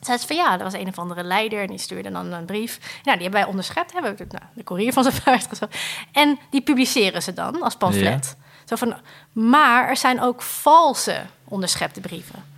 [0.00, 2.44] Zei ze van ja, er was een of andere leider en die stuurde dan een
[2.44, 2.78] brief.
[2.80, 5.76] Nou, die hebben wij onderschept, hebben we nou, de courier van zijn paard gezocht.
[6.12, 8.36] En die publiceren ze dan als pamflet.
[8.64, 8.94] Zo van,
[9.32, 12.54] maar er zijn ook valse onderschepte brieven.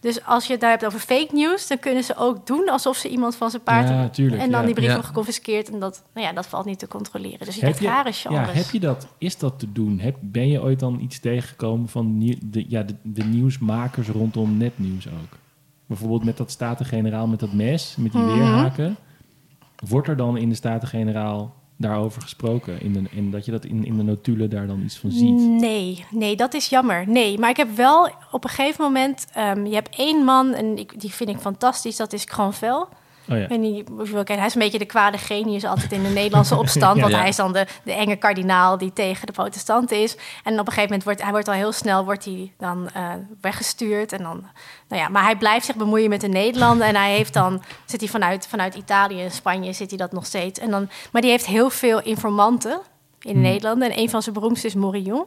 [0.00, 2.96] Dus als je het daar hebt over fake news, dan kunnen ze ook doen alsof
[2.96, 4.66] ze iemand van zijn paard Ja, tuurlijk, en dan ja.
[4.66, 5.02] die brief Ja.
[5.02, 7.46] geconfiskeerd en dat, nou ja, dat valt niet te controleren.
[7.46, 8.56] Dus je Heb hebt rare ja, genres.
[8.56, 9.98] heb je dat, is dat te doen?
[9.98, 15.06] Heb, ben je ooit dan iets tegengekomen van de, ja, de, de nieuwsmakers rondom netnieuws
[15.08, 15.38] ook?
[15.86, 18.32] Bijvoorbeeld met dat Staten-Generaal met dat mes, met die Mhm.
[18.34, 18.96] weerhaken.
[19.88, 22.80] Wordt er dan in de Staten-Generaal daarover gesproken?
[22.80, 25.38] In de, en dat je dat in, in de notulen daar dan iets van ziet?
[25.60, 27.08] Nee, nee, dat is jammer.
[27.08, 29.26] Nee, maar ik heb wel op een gegeven moment...
[29.32, 32.88] ehm, je hebt één man, en ik, die vind ik fantastisch, dat is Cranvel.
[33.28, 33.46] Oh ja.
[34.24, 37.00] Hij is een beetje de kwade genius altijd in de Nederlandse opstand.
[37.00, 37.18] Want Ja.
[37.18, 40.16] hij is dan de, de enge kardinaal die tegen de protestanten is.
[40.44, 43.10] En op een gegeven moment wordt hij wordt al heel snel wordt hij dan eh,
[43.40, 44.12] weggestuurd.
[44.12, 44.46] En dan,
[44.88, 46.86] nou ja, maar hij blijft zich bemoeien met de Nederlanden.
[46.86, 50.26] En hij heeft dan, zit hij vanuit, vanuit Italië en Spanje, zit hij dat nog
[50.26, 50.58] steeds.
[50.60, 52.80] En dan, maar die heeft heel veel informanten
[53.20, 53.42] in Hmm.
[53.42, 53.90] Nederlanden.
[53.90, 55.24] En een van zijn beroemdste is Morillon.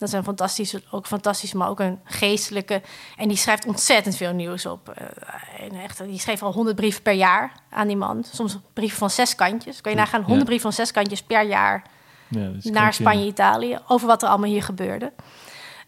[0.00, 2.82] Dat is een fantastische, ook fantastisch, maar ook een geestelijke.
[3.16, 4.88] En die schrijft ontzettend veel nieuws op.
[4.88, 8.24] Eh, en echt, die schreef al honderd brieven per jaar aan die man.
[8.32, 9.80] Soms brieven van zes kantjes.
[9.80, 11.82] Kan je nagaan, honderd brieven van zes kantjes per jaar
[12.28, 12.94] Ja, naar.
[12.94, 13.78] Spanje, Italië.
[13.86, 15.12] Over wat er allemaal hier gebeurde.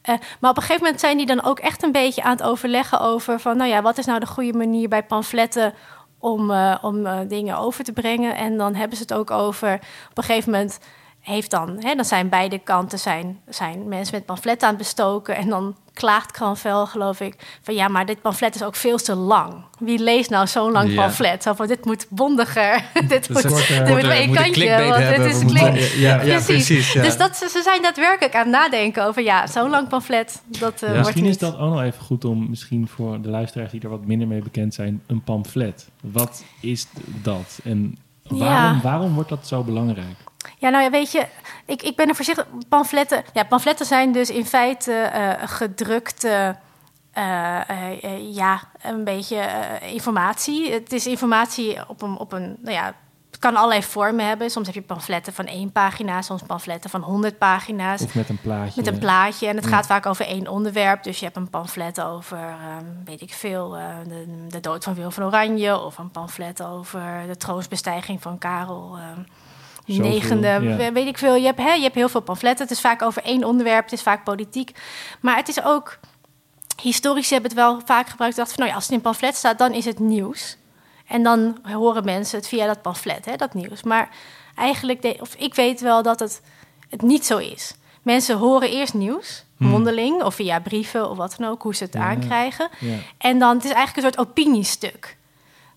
[0.02, 2.42] Eh, maar op een gegeven moment zijn die dan ook echt een beetje aan het
[2.42, 5.74] overleggen over van, nou ja, wat is nou de goede manier bij pamfletten
[6.18, 8.36] om, eh, om eh, dingen over te brengen.
[8.36, 9.74] En dan hebben ze het ook over,
[10.10, 10.78] op een gegeven moment
[11.22, 15.36] heeft dan, hè, dan zijn beide kanten zijn, zijn mensen met pamfletten aan het bestoken.
[15.36, 19.14] En dan klaagt Cranvel, geloof ik, van ja, maar dit pamflet is ook veel te
[19.14, 19.54] lang.
[19.78, 21.02] Wie leest nou zo'n lang Ja.
[21.02, 21.42] pamflet?
[21.42, 22.84] Zo van, dit moet bondiger.
[23.08, 23.84] dit moet, korter.
[23.84, 24.86] dit moet maar één kantje.
[24.88, 27.02] Want dit is moeten- ja, ja, precies, ja.
[27.02, 29.22] Dus dat, ze, ze zijn daadwerkelijk aan het nadenken over...
[29.22, 32.48] ja, zo'n lang pamflet, dat eh, wordt Misschien is dat ook nog even goed om,
[32.48, 35.88] misschien voor de luisteraars die er wat minder mee bekend zijn, een pamflet.
[36.02, 36.86] Wat is
[37.22, 37.58] dat?
[37.64, 38.80] En waarom, Ja.
[38.82, 40.16] waarom wordt dat zo belangrijk?
[40.58, 41.26] Ja, nou ja, weet je,
[41.66, 42.46] ik, ik ben er voorzichtig...
[42.68, 46.56] Pamfletten, ja, pamfletten zijn dus in feite eh, gedrukte...
[47.12, 47.60] eh,
[48.04, 49.48] eh, ja, een beetje
[49.82, 50.72] informatie.
[50.72, 52.94] Het is informatie op een, op een, nou ja,
[53.30, 54.50] het kan allerlei vormen hebben.
[54.50, 58.02] Soms heb je pamfletten van één pagina, soms pamfletten van honderd pagina's.
[58.02, 58.82] Of met een plaatje?
[58.82, 59.46] Met een plaatje.
[59.46, 59.70] En het Ja.
[59.70, 61.02] gaat vaak over één onderwerp.
[61.02, 63.70] Dus je hebt een pamflet over, ehm, weet ik veel,
[64.08, 65.78] de, de dood van Willem van Oranje.
[65.80, 69.20] Of een pamflet over de troonsbestijging van Karel ehm,
[69.86, 70.46] Zoveel, negende.
[70.78, 70.92] ja.
[70.92, 71.34] Weet ik veel.
[71.34, 72.62] Je hebt, hè, je hebt heel veel pamfletten.
[72.66, 73.84] Het is vaak over één onderwerp.
[73.84, 74.72] Het is vaak politiek.
[75.20, 75.98] Maar het is ook...
[76.82, 78.36] Historici hebben het wel vaak gebruikt.
[78.36, 80.56] Dacht van, nou ja, als het in een pamflet staat, dan is het nieuws.
[81.06, 83.82] En dan horen mensen het via dat pamflet, hè, dat nieuws.
[83.82, 84.08] Maar
[84.54, 86.42] eigenlijk, de, of ik weet wel dat het,
[86.90, 87.74] het niet zo is.
[88.02, 91.94] Mensen horen eerst nieuws, mondeling, of via brieven of wat dan ook, hoe ze het
[91.94, 92.00] Ja.
[92.00, 92.68] aankrijgen.
[92.78, 92.96] Ja.
[93.18, 95.16] En dan, het is eigenlijk een soort opiniestuk.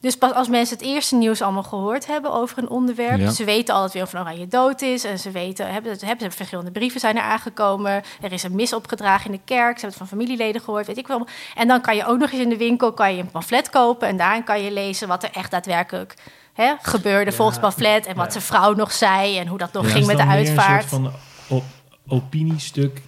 [0.05, 3.29] Dus pas als mensen het eerste nieuws allemaal gehoord hebben over een onderwerp, Ja.
[3.31, 6.31] ze weten al dat Willem van Oranje dood is en ze weten, hebben, hebben, hebben
[6.31, 7.91] verschillende brieven zijn er aangekomen,
[8.21, 10.97] er is een mis opgedragen in de kerk, ze hebben het van familieleden gehoord, weet
[10.97, 11.27] ik wel.
[11.55, 14.07] En dan kan je ook nog eens in de winkel kan je een pamflet kopen
[14.07, 16.13] en daarin kan je lezen wat er echt daadwerkelijk
[16.53, 17.35] hè, gebeurde Ja.
[17.35, 18.31] volgens het pamflet en wat Ja.
[18.31, 20.83] zijn vrouw nog zei en hoe dat nog Ja, ging is met de uitvaart.
[20.83, 21.11] Een soort van
[21.57, 21.63] op,
[22.07, 23.01] opiniestuk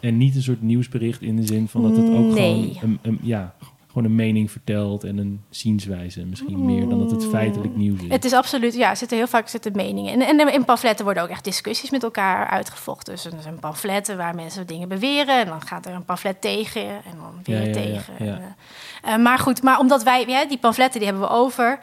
[0.00, 2.74] en niet een soort nieuwsbericht in de zin van dat het ook Nee.
[2.74, 3.54] gewoon, een, een, ja,
[3.88, 8.08] gewoon een mening vertelt en een zienswijze misschien meer dan dat het feitelijk nieuws is.
[8.12, 10.20] Het is absoluut, ja, er zitten heel vaak zitten meningen.
[10.20, 13.14] En, en in pamfletten worden ook echt discussies met elkaar uitgevochten.
[13.14, 15.40] Dus er zijn pamfletten waar mensen dingen beweren.
[15.40, 18.14] En dan gaat er een pamflet tegen en dan weer Ja, ja, ja, tegen.
[18.18, 18.32] ja.
[18.32, 18.56] En,
[19.02, 21.78] eh, eh, maar goed, maar omdat wij, ja, die pamfletten die hebben we over.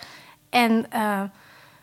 [0.50, 1.22] En eh,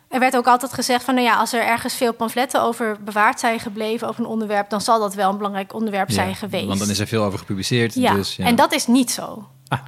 [0.07, 3.39] er werd ook altijd gezegd van, nou ja, als er ergens veel pamfletten over bewaard
[3.39, 6.67] zijn gebleven over een onderwerp, dan zal dat wel een belangrijk onderwerp zijn geweest.
[6.67, 7.93] Want dan is er veel over gepubliceerd.
[7.93, 8.45] Ja, Dus, ja.
[8.45, 9.47] en dat is niet zo.
[9.67, 9.79] Ah.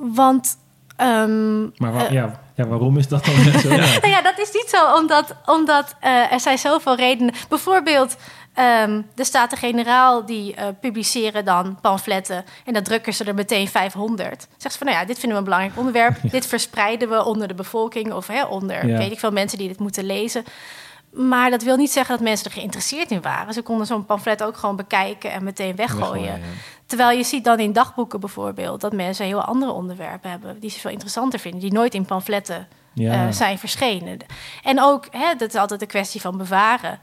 [0.00, 0.56] Want
[1.00, 3.68] Ehm, Maar eh, ja, ja, waarom is dat dan zo?
[3.74, 3.76] Ja.
[3.76, 7.34] nou ja, dat is niet zo, omdat, omdat eh, er zijn zoveel redenen.
[7.48, 8.16] Bijvoorbeeld,
[8.54, 12.44] ehm, de Staten-Generaal die eh, publiceren dan pamfletten...
[12.64, 14.40] en dan drukken ze er meteen 500.
[14.40, 16.16] Zeggen ze van, nou ja, dit vinden we een belangrijk onderwerp.
[16.30, 18.98] Dit verspreiden we onder de bevolking of hè, onder, Ja.
[18.98, 20.44] weet ik veel, mensen die dit moeten lezen.
[21.12, 23.54] Maar dat wil niet zeggen dat mensen er geïnteresseerd in waren.
[23.54, 26.12] Ze konden zo'n pamflet ook gewoon bekijken en meteen weggooien.
[26.12, 26.46] Weggooien, ja.
[26.90, 28.80] Terwijl je ziet dan in dagboeken bijvoorbeeld...
[28.80, 30.60] dat mensen heel andere onderwerpen hebben...
[30.60, 31.60] die ze veel interessanter vinden...
[31.60, 33.26] die nooit in pamfletten Ja.
[33.26, 34.18] eh, zijn verschenen.
[34.62, 36.98] En ook, hè, dat is altijd een kwestie van bewaren.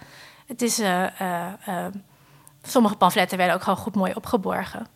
[0.48, 1.06] Het is, eh,
[1.66, 1.86] eh,
[2.62, 4.88] sommige pamfletten werden ook gewoon goed mooi opgeborgen.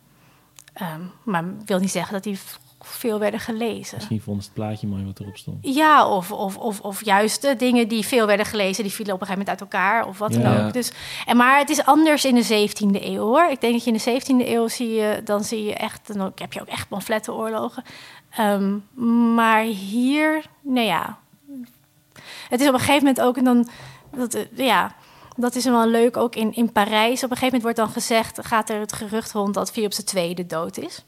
[0.73, 2.39] Ehm, maar wil niet zeggen dat die
[2.85, 3.95] veel werden gelezen.
[3.97, 5.57] Misschien vonden ze het plaatje mooi wat erop stond.
[5.61, 9.21] Ja, of, of, of, of juist de dingen die veel werden gelezen, die vielen op
[9.21, 10.73] een gegeven moment uit elkaar of wat dan ook.
[10.73, 10.91] Dus,
[11.25, 13.49] en maar het is anders in de 17e eeuw hoor.
[13.49, 16.31] Ik denk dat je in de 17e eeuw zie je, dan zie je echt, dan
[16.35, 17.83] heb je ook echt pamflettenoorlogen.
[18.29, 18.77] Ehm,
[19.35, 21.17] maar hier, nou ja,
[22.49, 23.69] het is op een gegeven moment ook, en dan,
[24.15, 24.95] dat, eh, ja,
[25.35, 27.23] dat is wel leuk ook in, in Parijs.
[27.23, 30.45] Op een gegeven moment wordt dan gezegd, gaat er het gerucht rond dat Philips II
[30.47, 31.03] dood is.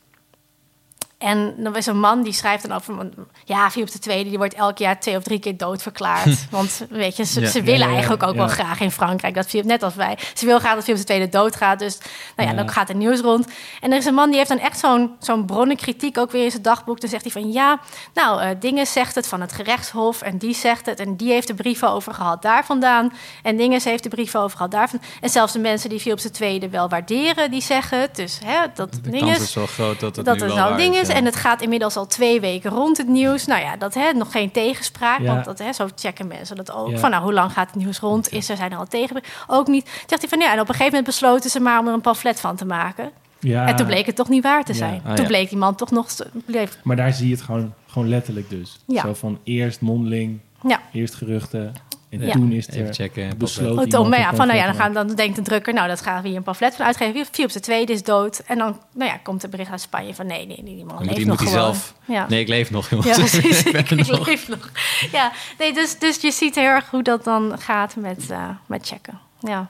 [1.24, 3.10] En dan is een man die schrijft dan over...
[3.46, 6.50] Ja, Philips II die wordt elk jaar twee of drie keer doodverklaard.
[6.50, 7.48] Want weet je, ze, Ja.
[7.48, 9.34] ze Ja, willen ja, eigenlijk ook wel graag in Frankrijk...
[9.36, 11.80] dat Philips, net als wij, ze wil graag dat Philips II doodgaat.
[11.80, 11.98] Dus
[12.36, 13.48] nou ja, dan gaat er nieuws rond.
[13.82, 16.18] En er is een man die heeft dan echt zo'n zo'n bronnenkritiek...
[16.18, 17.02] ook weer in zijn dagboek.
[17.02, 17.80] Dan zegt hij van ja,
[18.14, 20.22] nou, eh Dingen zegt het van het gerechtshof...
[20.22, 23.14] en die zegt het en die heeft de brieven over gehad daar vandaan...
[23.44, 25.02] en Dinges heeft de brieven over gehad daarvan.
[25.22, 28.16] En zelfs de mensen die Philips II wel waarderen, die zeggen het.
[28.16, 31.62] Dus hè, dat De Dinges is zo groot dat het dat nu En het gaat
[31.62, 33.46] inmiddels al twee weken rond het nieuws.
[33.46, 35.20] Nou ja, dat hè, nog geen tegenspraak.
[35.20, 35.34] Ja.
[35.34, 36.90] Want dat, hè, zo checken mensen dat ook.
[36.90, 36.98] Ja.
[36.98, 38.32] Van nou, hoe lang gaat het nieuws rond?
[38.32, 39.22] Is er zijn er al tegen?
[39.48, 39.90] Ook niet.
[40.08, 42.02] Zegt hij van ja, en op een gegeven moment besloten ze maar om er een
[42.02, 43.12] pamflet van te maken.
[43.40, 44.78] Ja, En toen bleek het toch niet waar te Ja.
[44.78, 45.02] zijn.
[45.06, 45.28] Ah, toen ja.
[45.30, 46.08] bleek die man toch nog.
[46.46, 48.80] Bleef, Maar daar zie je het gewoon, gewoon letterlijk dus.
[48.88, 49.02] Ja.
[49.02, 50.82] Zo van eerst mondeling, ja.
[50.92, 51.74] eerst geruchten.
[52.14, 52.32] En Ja.
[52.32, 53.38] toen is Even er checken.
[53.38, 56.22] besloten maar ja, van, nou ja, dan, gaan, dan denkt de drukker, nou, dat gaan
[56.22, 57.26] we hier een pamflet van uitgeven.
[57.32, 58.40] Philips II is dood.
[58.40, 61.10] En dan nou ja, komt er bericht uit Spanje van nee, nee, die man leeft
[61.16, 61.64] hij, nog moet gewoon.
[61.74, 61.94] zelf...
[62.06, 62.26] Ja.
[62.30, 63.10] Nee, ik leef nog, jongens.
[63.10, 63.64] Ja, precies.
[63.64, 64.28] Ik ik, ben nog.
[64.28, 64.72] leef nog.
[65.12, 68.88] Ja, nee, dus, dus je ziet heel erg hoe dat dan gaat met, eh, met
[68.88, 69.20] checken.
[69.40, 69.70] Ja.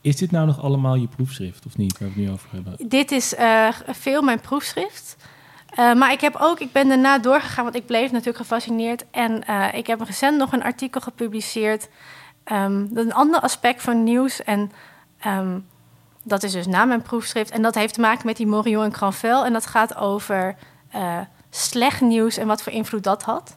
[0.00, 2.76] Is dit nou nog allemaal je proefschrift of niet, waar we het nu over hebben?
[2.88, 5.16] Dit is eh, veel mijn proefschrift.
[5.70, 9.04] Eh, maar ik heb ook, ik ben daarna doorgegaan, want ik bleef natuurlijk gefascineerd.
[9.10, 11.88] En eh, ik heb recent nog een artikel gepubliceerd.
[12.88, 14.42] dat een ander aspect van nieuws.
[14.44, 14.72] En
[15.18, 15.58] ehm,
[16.22, 17.50] dat is dus na mijn proefschrift.
[17.50, 19.44] En dat heeft te maken met die Morion en Cranvel.
[19.44, 20.56] En dat gaat over
[20.90, 21.18] eh,
[21.50, 23.54] slecht nieuws en wat voor invloed dat had.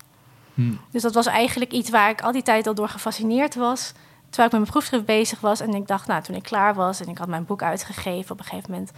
[0.54, 0.72] Hm.
[0.92, 3.92] Dus dat was eigenlijk iets waar ik al die tijd al door gefascineerd was.
[4.30, 5.60] Terwijl ik met mijn proefschrift bezig was.
[5.60, 8.40] En ik dacht, nou, toen ik klaar was en ik had mijn boek uitgegeven op
[8.40, 8.92] een gegeven moment.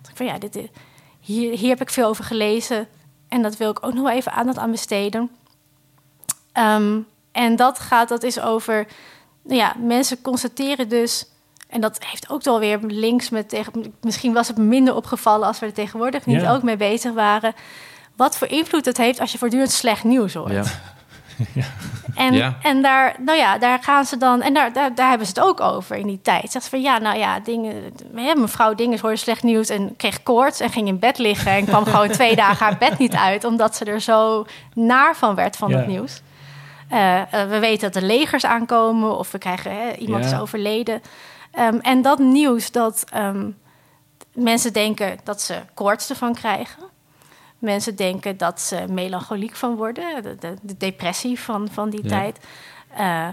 [0.00, 0.68] dacht ik van ja, dit, is-
[1.22, 2.88] hier, hier heb ik veel over gelezen.
[3.28, 5.30] En dat wil ik ook nog wel even aandacht aan besteden.
[6.52, 6.98] Ehm,
[7.32, 8.86] en dat gaat, dat is over,
[9.42, 11.26] nou ja, mensen constateren dus.
[11.68, 13.94] En dat heeft ook wel weer links met tegen.
[14.00, 16.52] Misschien was het me minder opgevallen als we er tegenwoordig niet Ja.
[16.54, 17.54] ook mee bezig waren.
[18.16, 20.52] Wat voor invloed het heeft als je voortdurend slecht nieuws hoort.
[21.54, 21.64] Ja.
[22.14, 22.56] En, Ja.
[22.62, 25.42] en daar, nou ja, daar gaan ze dan, en daar, daar, daar hebben ze het
[25.44, 26.52] ook over in die tijd.
[26.52, 30.22] Zegt ze van ja, nou ja, dingen, hè, mevrouw Dinges hoorde slecht nieuws en kreeg
[30.22, 33.44] koorts en ging in bed liggen en kwam gewoon twee dagen haar bed niet uit,
[33.44, 35.76] omdat ze er zo naar van werd van Ja.
[35.76, 36.22] het nieuws.
[36.88, 41.02] Eh, eh, we weten dat er legers aankomen of we krijgen hè, iemand is overleden.
[41.52, 43.48] Ehm, en dat nieuws dat ehm,
[44.34, 46.82] mensen denken dat ze koorts ervan krijgen.
[47.62, 52.08] Mensen denken dat ze melancholiek van worden, de, de, de depressie van, van die Ja.
[52.08, 52.38] tijd.
[52.96, 53.28] Eh,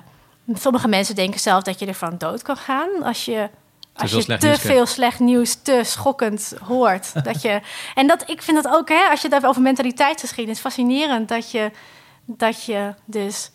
[0.54, 3.50] sommige mensen denken zelf dat je ervan dood kan gaan als je,
[3.94, 7.14] als veel je te veel slecht nieuws, te schokkend hoort.
[7.24, 7.62] dat je,
[7.96, 11.52] en dat, ik vind dat ook, hè, als je het hebt over mentaliteitsgeschiedenis, fascinerend dat
[11.52, 11.72] je,
[12.26, 13.52] dat je dus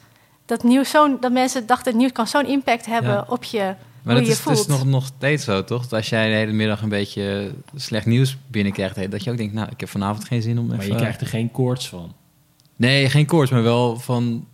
[0.47, 3.25] dat nieuws zo'n, dat mensen dachten het nieuws kan zo'n impact hebben Ja.
[3.29, 5.82] op je, Maar je is, nog, nog steeds zo, toch?
[5.82, 9.11] Dat als jij de hele middag een beetje slecht nieuws binnenkrijgt...
[9.11, 10.90] dat je ook denkt, nou, ik heb vanavond geen zin om Maar even...
[10.92, 12.12] je krijgt er geen koorts van.
[12.76, 14.46] Nee, geen koorts, maar wel van...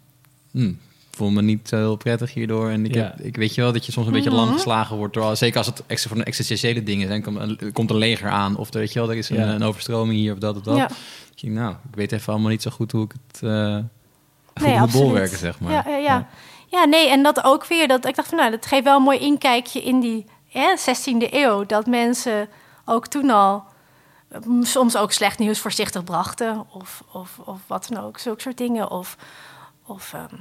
[0.51, 0.69] Hm,
[1.11, 2.71] ik voel me niet zo heel prettig hierdoor.
[2.71, 3.03] En ik, Ja.
[3.03, 4.39] heb, ik weet je wel dat je soms een beetje Mhm.
[4.39, 5.15] lang geslagen wordt.
[5.15, 7.23] Door, zeker als het extra voor een existentiële dingen zijn.
[7.23, 8.57] Komt een, er komt een leger aan.
[8.57, 9.55] Of weet je wel, er is een, Ja.
[9.55, 10.77] een overstroming hier of dat of dat.
[10.77, 10.91] Ja.
[11.35, 13.43] Ik denk, nou, ik weet even allemaal niet zo goed hoe ik het...
[13.43, 15.07] eh Nee, moet absoluut.
[15.07, 15.73] bolwerken, zeg maar.
[15.73, 16.29] Ja, ja,
[16.71, 16.85] ja.
[16.85, 17.89] nee, en dat ook weer.
[17.89, 21.33] Dat, ik dacht van, nou, dat geeft wel een mooi inkijkje in die hè, 16e
[21.33, 21.67] eeuw.
[21.67, 22.49] Dat mensen
[22.85, 23.65] ook toen al
[24.29, 26.67] eh, soms ook slecht nieuws voorzichtig brachten.
[26.73, 28.91] Of, of, of wat dan ook, zulke soort dingen.
[28.91, 29.17] Of,
[29.87, 30.37] of ehm,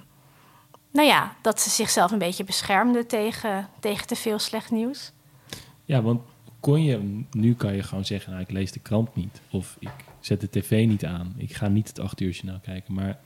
[0.91, 5.11] nou ja, dat ze zichzelf een beetje beschermden tegen, tegen te veel slecht nieuws.
[5.85, 6.21] Ja, want
[6.59, 9.41] kon je, nu kan je gewoon zeggen, nou, ik lees de krant niet.
[9.51, 11.33] Of ik zet de tv niet aan.
[11.37, 12.93] Ik ga niet het acht uur journaal kijken.
[12.93, 13.19] Maar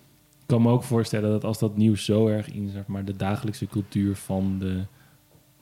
[0.54, 3.68] kan me ook voorstellen dat als dat nieuws zo erg in zeg maar, de dagelijkse
[3.68, 4.86] cultuur van de,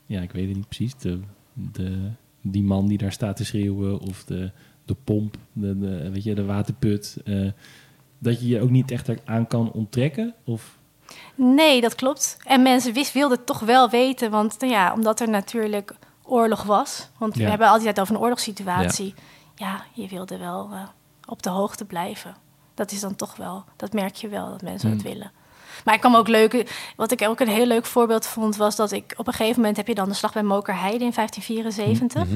[0.06, 1.20] ja, ik weet het niet precies, de,
[1.54, 2.10] de,
[2.42, 4.52] die man die daar staat te schreeuwen of de,
[4.86, 7.52] de pomp, de, de, weet je, de waterput, eh,
[8.18, 10.34] dat je je ook niet echt aan kan onttrekken?
[10.44, 10.80] Of
[11.36, 12.38] Nee, dat klopt.
[12.44, 16.64] En mensen wist, wilden het toch wel weten, want nou ja, omdat er natuurlijk oorlog
[16.64, 17.10] was.
[17.18, 19.14] Want we hebben altijd over een oorlogssituatie.
[19.56, 20.84] Ja, je wilde wel eh,
[21.26, 22.36] op de hoogte blijven.
[22.82, 25.32] Dat is dan toch wel, dat merk je wel, dat mensen dat willen.
[25.86, 26.65] Maar ik kwam ook leuke,
[26.95, 29.77] wat ik ook een heel leuk voorbeeld vond, was dat ik op een gegeven moment
[29.77, 32.27] heb je dan de slag bij Mokerheide in 1574.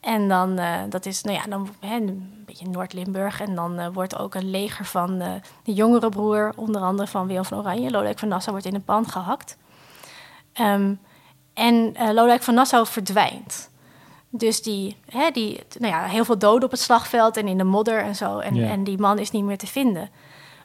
[0.00, 3.40] En dan, eh, dat is, nou ja, dan hè, een beetje Noord-Limburg.
[3.40, 7.26] En dan eh, wordt ook een leger van eh, de jongere broer, onder andere van
[7.26, 9.56] Willem van Oranje, Lodewijk van Nassau, wordt in een pan gehakt.
[10.52, 10.94] Ehm,
[11.54, 13.70] en Lodewijk van Nassau verdwijnt.
[14.36, 17.64] Dus die, hè, die, nou ja, heel veel doden op het slagveld en in de
[17.64, 18.38] modder en zo.
[18.38, 18.68] En, Ja.
[18.68, 20.10] en die man is niet meer te vinden.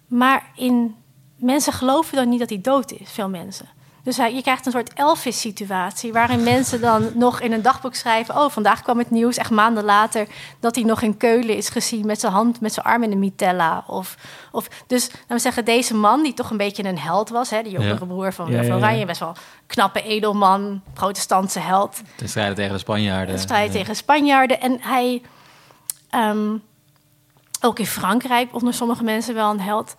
[0.07, 0.95] Maar in,
[1.35, 3.67] mensen geloven dan niet dat hij dood is, veel mensen.
[4.03, 6.13] Dus hij, je krijgt een soort Elvis-situatie...
[6.13, 8.35] waarin mensen dan nog in een dagboek schrijven...
[8.35, 10.27] oh, vandaag kwam het nieuws, echt maanden later...
[10.59, 13.15] dat hij nog in Keulen is gezien met zijn hand, met zijn arm in de
[13.15, 13.83] mitella.
[13.87, 14.17] Of,
[14.51, 17.49] of, dus laten we zeggen, deze man, die toch een beetje een held was...
[17.49, 18.05] Hè, de jongere Ja.
[18.05, 18.75] broer van Ja, van.
[18.75, 19.05] Oranje...
[19.05, 19.35] best wel
[19.67, 22.01] knappe edelman, protestantse held...
[22.15, 23.35] Ten strijde tegen de Spanjaarden.
[23.35, 23.79] de strijd Ja.
[23.79, 24.61] tegen Spanjaarden.
[24.61, 25.21] En hij,
[26.09, 26.57] ehm,
[27.61, 29.95] ook in Frankrijk, onder sommige mensen wel een held.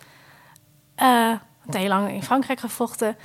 [0.94, 1.32] Eh
[1.64, 3.16] want heel lang in Frankrijk gevochten.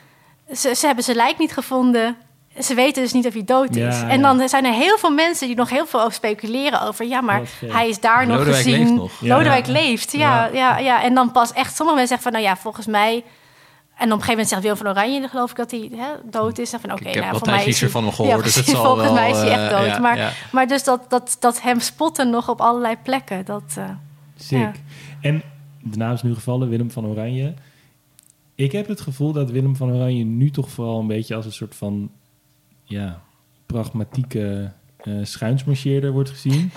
[0.53, 2.15] Ze, ze hebben zijn lijk niet gevonden.
[2.59, 3.99] Ze weten dus niet of hij dood is.
[3.99, 4.33] Ja, en ja.
[4.33, 7.05] dan zijn er heel veel mensen die nog heel veel over speculeren over...
[7.05, 8.77] ja, maar hij is daar nog gezien.
[8.79, 9.11] leeft nog.
[9.21, 9.35] Ja.
[9.37, 10.49] Lodewijk leeft, ja, Ja.
[10.53, 10.77] ja.
[10.77, 11.75] Ja, En dan pas echt...
[11.75, 13.13] Sommige mensen zeggen van, nou ja, volgens mij...
[13.97, 16.57] En op een gegeven moment zegt Willem van Oranje, geloof ik, dat hij hè, dood
[16.57, 16.73] is.
[16.73, 18.55] En van, oké, ik heb nou, voor mij is hij- van hem gehoord, Ja, dus
[18.55, 19.85] het zal volgens wel, mij is hij echt eh, dood.
[19.87, 20.29] ja, maar, ja.
[20.51, 23.63] maar dus dat, dat, dat hem spotten nog op allerlei plekken, dat...
[23.77, 23.83] eh,
[24.37, 24.57] Sick.
[24.59, 24.71] Ja.
[25.21, 25.41] En
[25.81, 27.53] de naam is nu gevallen, Willem van Oranje.
[28.55, 31.51] Ik heb het gevoel dat Willem van Oranje nu toch vooral een beetje als een
[31.51, 32.11] soort van
[32.83, 33.21] ja,
[33.65, 36.71] pragmatieke eh schuinsmarcheerder wordt gezien.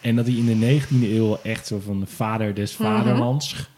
[0.00, 2.82] En dat hij in de 19e eeuw echt zo van de vader des Mhm.
[2.88, 3.68] vaderlands.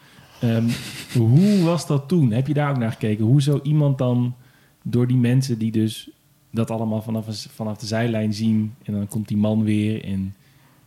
[0.41, 0.68] Ehm,
[1.16, 2.30] hoe was dat toen?
[2.33, 3.24] Heb je daar ook naar gekeken?
[3.24, 4.35] Hoe zo iemand dan
[4.83, 6.11] door die mensen die dus
[6.51, 10.35] dat allemaal vanaf, vanaf de zijlijn zien en dan komt die man weer en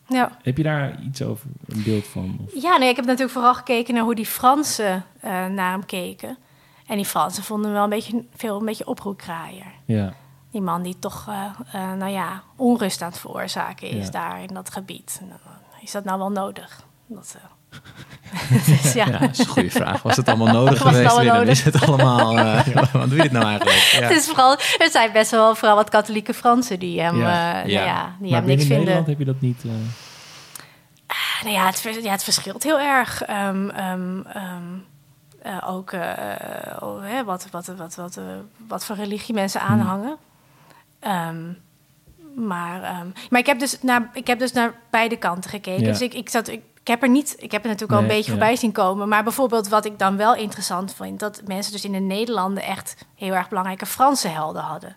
[0.08, 0.38] ja.
[0.44, 2.38] heb je daar iets over, een beeld van?
[2.46, 2.62] Of?
[2.62, 6.38] ja, nee, ik heb natuurlijk vooral gekeken naar hoe die Fransen eh, naar hem keken.
[6.88, 9.72] En die Fransen vonden hem wel een beetje, veel een beetje oproerkraaier.
[9.86, 10.14] Ja,
[10.52, 14.12] Die man die toch, eh, eh, nou ja, onrust aan het veroorzaken is Ja.
[14.12, 15.22] daar in dat gebied.
[15.30, 16.84] Eh, Is dat nou wel nodig?
[17.08, 17.38] Dat,
[18.66, 19.06] dus ja.
[19.06, 20.02] Ja, dat is een goede vraag.
[20.02, 21.16] Was het allemaal nodig Was het geweest?
[21.16, 21.50] allemaal nodig?
[21.52, 22.38] Is het allemaal...
[22.40, 23.78] eh, Wat doe je dit nou eigenlijk?
[23.78, 24.02] Ja.
[24.02, 27.64] Het is vooral, er zijn best wel vooral wat katholieke Fransen die hem, Ja.
[27.64, 27.84] eh, Ja.
[27.84, 28.78] Nou ja, die maar hem niks vinden.
[28.80, 29.64] Nederland heb je dat niet...
[29.66, 29.72] eh,
[31.44, 33.22] Nou ja, het, ja, het verschilt heel erg.
[33.22, 34.64] Ehm, ehm, ehm,
[35.42, 36.02] eh, ook eh,
[36.80, 38.24] oh, hè, wat, wat, wat, wat, eh,
[38.68, 39.70] wat voor religie mensen Hmm.
[39.70, 40.18] aanhangen.
[41.00, 41.44] Ehm,
[42.48, 45.84] maar, ehm, maar ik, heb dus naar, ik heb dus naar beide kanten gekeken.
[45.86, 45.92] Ja.
[45.92, 48.16] Dus ik, ik, zat, ik, ik heb er niet, ik heb er natuurlijk al een
[48.16, 48.38] beetje ja.
[48.38, 49.08] voorbij zien komen.
[49.08, 52.96] Maar bijvoorbeeld wat ik dan wel interessant vind, dat mensen dus in de Nederlanden echt
[53.16, 54.96] heel erg belangrijke Franse helden hadden.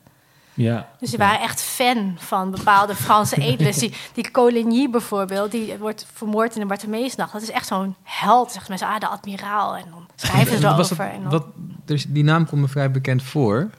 [0.54, 1.18] ja, Dus oké.
[1.18, 3.72] waren echt fan van bepaalde Franse edelen.
[3.78, 7.32] die, die Coligny bijvoorbeeld, die wordt vermoord in de Bartholmeesnacht.
[7.32, 8.88] Dat is echt zo'n held, zeggen mensen.
[8.88, 9.76] Ah, de admiraal.
[9.76, 11.04] En dan schrijven ze erover.
[11.04, 11.44] het- en dan- wat,
[11.84, 13.70] dus die naam komt me vrij bekend voor.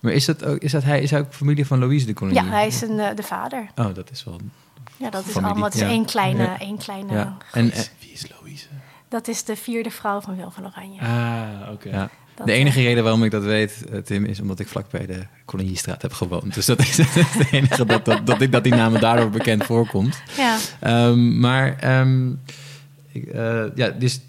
[0.00, 2.42] Maar is dat ook, is dat hij, is hij ook familie van Louise de Coligny?
[2.44, 3.66] ja, hij is een, eh, de vader.
[3.76, 4.36] Oh, dat is wel...
[4.98, 5.64] Ja, dat is Familie, allemaal.
[5.64, 5.88] Het is ja.
[5.88, 6.58] één kleine, Ja.
[6.60, 7.36] één kleine Ja.
[7.52, 8.66] En, eh, Wie is Louise?
[9.08, 11.00] Dat is de vierde vrouw van Willem van Oranje.
[11.00, 12.08] Ah, oké.
[12.44, 15.06] de enige eh, reden waarom ik dat weet, eh, Tim, is omdat ik vlak bij
[15.06, 16.54] de Colignystraat heb gewoond.
[16.54, 20.22] Dus dat is het enige dat, dat, dat, ik, dat die naam daardoor bekend voorkomt.
[20.36, 20.56] Ja.
[20.80, 22.30] Ehm, maar ehm,
[23.12, 24.20] ik, eh, ja, dus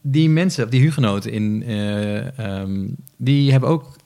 [0.00, 2.86] die mensen, die hugenoten, in, eh, ehm,
[3.16, 4.00] die hebben ook een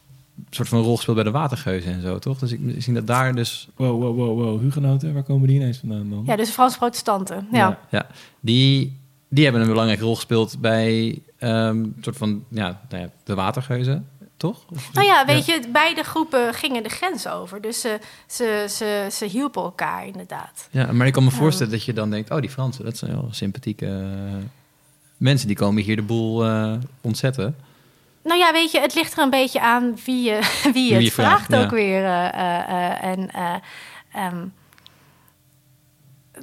[0.50, 2.38] soort van rol gespeeld bij de watergeuzen en zo, toch?
[2.38, 4.60] Dus ik zie dat daar dus, Wow, wow, wow, wow.
[4.60, 6.22] Hugenoten, waar komen die ineens vandaan dan?
[6.26, 7.48] ja, dus de Franse protestanten.
[7.52, 7.78] Ja.
[7.90, 8.06] ja,
[8.40, 8.96] die,
[9.28, 13.34] die hebben een belangrijke rol gespeeld bij ehm, een soort van, ja, nou ja, de
[13.34, 14.64] watergeuzen, toch?
[14.70, 17.60] Of- Nou ja, weet je, beide groepen gingen de grens over.
[17.60, 20.68] Dus ze, ze, ze, ze hielpen elkaar inderdaad.
[20.70, 23.10] Ja, maar ik kan me voorstellen dat je dan denkt, oh, die Fransen, dat zijn
[23.12, 24.34] wel sympathieke eh,
[25.16, 27.56] mensen, die komen hier de boel eh, ontzetten.
[28.22, 30.38] Nou ja, weet je, het ligt er een beetje aan wie je,
[30.74, 31.64] wie je Wie het vraagt, vraagt, ja.
[31.64, 32.04] ook weer.
[32.04, 33.54] eh, eh, eh, en, eh,
[34.12, 34.46] ehm,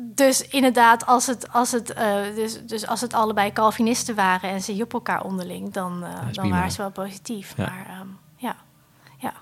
[0.01, 1.95] dus inderdaad, als het, als, het,
[2.35, 6.71] dus, dus als het allebei Calvinisten waren en ze hielpen elkaar onderling, dan, dan waren
[6.71, 7.53] ze wel positief.
[7.57, 7.65] Ja.
[7.65, 8.55] Maar ehm, ja,
[9.17, 9.33] ja.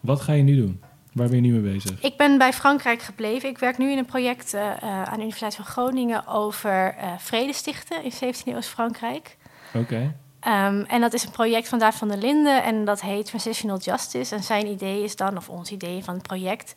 [0.00, 0.82] Wat ga je nu doen?
[1.12, 2.02] Waar ben je nu mee bezig?
[2.02, 3.48] Ik ben bij Frankrijk gebleven.
[3.48, 8.04] Ik werk nu in een project aan de Universiteit van Groningen over eh vrede stichten
[8.04, 9.36] in 17e eeuws Frankrijk.
[9.74, 10.14] Oké.
[10.40, 13.78] Ehm, en dat is een project van David van der Linden en dat heet Transitional
[13.78, 14.34] Justice.
[14.34, 16.74] En zijn idee is dan, of ons idee van het project,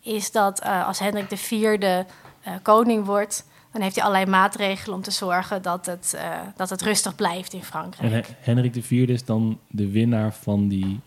[0.00, 1.36] is dat eh, als Hendrik de
[2.42, 6.70] eh, koning wordt, dan heeft hij allerlei maatregelen om te zorgen dat het, eh, dat
[6.70, 8.26] het rustig blijft in En Frankrijk.
[8.26, 11.00] He- Hendrik IV is dan de winnaar van die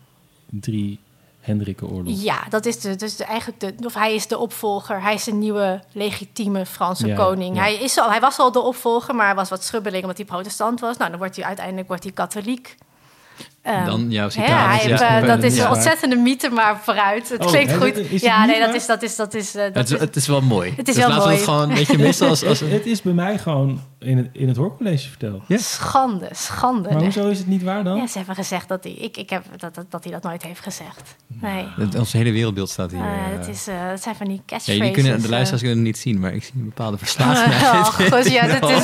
[0.50, 1.00] drie
[1.46, 2.20] Hendrikenoorlogen.
[2.22, 5.02] Ja, dat is de, dus de, eigenlijk de, of hij is de opvolger.
[5.02, 7.56] Hij is de nieuwe legitieme Franse Ja, koning.
[7.56, 7.62] ja.
[7.62, 10.26] Hij, is al, hij was al de opvolger, maar hij was wat schubbeling omdat hij
[10.26, 10.96] protestant was.
[10.96, 12.76] Nou, dan wordt hij uiteindelijk wordt hij katholiek.
[13.66, 14.46] Ehm, Dan jouw citaat.
[14.48, 15.64] hij Ja, heeft, eh, ja, dat is ja.
[15.66, 17.28] een ontzettende mythe, maar vooruit.
[17.28, 17.94] Het Oh, klinkt hè, goed.
[17.94, 19.86] dat- is het ja, niet nee, dat is, dat is, dat is, eh, dat Het,
[19.88, 20.72] is, is, het is wel mooi.
[20.76, 21.36] Het is dus wel laten we mooi.
[21.40, 22.44] het gewoon, weet je, meestal als...
[22.44, 25.42] als Het, het is bij mij gewoon in het, in het hoorcollege verteld.
[25.48, 25.56] Ja.
[25.58, 26.82] schande, schande.
[26.88, 27.04] Maar Nee.
[27.04, 27.96] hoezo is het niet waar dan?
[27.96, 30.42] Ja, ze hebben gezegd dat hij, ik, ik heb, dat, dat, dat hij dat nooit
[30.42, 31.16] heeft gezegd.
[31.26, 31.64] Nee.
[31.76, 33.00] Het- Ons hele wereldbeeld staat hier.
[33.00, 33.06] Eh.
[33.38, 34.76] het, is, eh, het zijn van die ja, catchphrases.
[34.76, 37.62] jullie kunnen, de luisteraars kunnen het niet zien, maar ik zie een bepaalde verslagenheid.
[37.76, 38.82] Oh, goed, ja, dit is...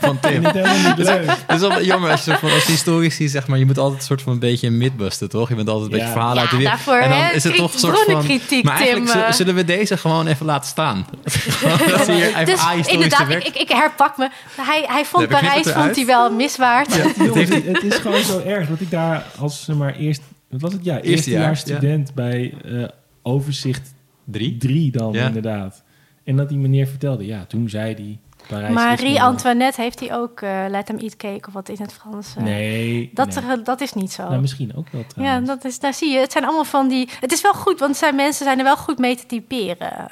[0.00, 0.44] van Tim.
[0.44, 4.06] Het is wel jammer als je van, als historici zeg maar, je moet altijd een
[4.08, 5.48] soort van een beetje een mythbusten, toch?
[5.48, 6.74] Je bent altijd een beetje verhalen Ja, uit de wereld.
[6.76, 8.04] daarvoor, en dan hè, is het toch een soort van.
[8.04, 9.32] bronnenkritiek, Maar eigenlijk Tim, eh.
[9.32, 11.06] zullen we deze gewoon even laten staan.
[11.88, 14.28] dat hier even Dus inderdaad, ik, ik, ik herpak me.
[14.56, 16.94] Hij, hij vond Parijs vond hij wel miswaard.
[17.16, 20.60] Jongens, het, het is gewoon zo erg dat ik daar als zeg maar eerst, wat
[20.60, 21.56] was het ja, eerste jaar, jaar ja.
[21.56, 22.84] student bij eh,
[23.22, 23.94] overzicht
[24.24, 24.56] Drie?
[24.56, 25.26] 3 dan Ja.
[25.26, 25.82] inderdaad.
[26.24, 28.18] En dat die meneer vertelde, ja, toen zei die
[28.48, 31.68] Parijs is Marie gewoon- Antoinette heeft hij ook eh Let Him Eat Cake of wat
[31.68, 32.34] in het Frans.
[32.36, 33.44] eh, Nee, Dat, nee.
[33.58, 34.28] eh, dat is niet zo.
[34.28, 36.18] Nou, misschien ook wel ja, dat is, daar zie je.
[36.18, 37.08] Het zijn allemaal van die.
[37.20, 40.08] Het is wel goed, want zijn mensen zijn er wel goed mee te typeren.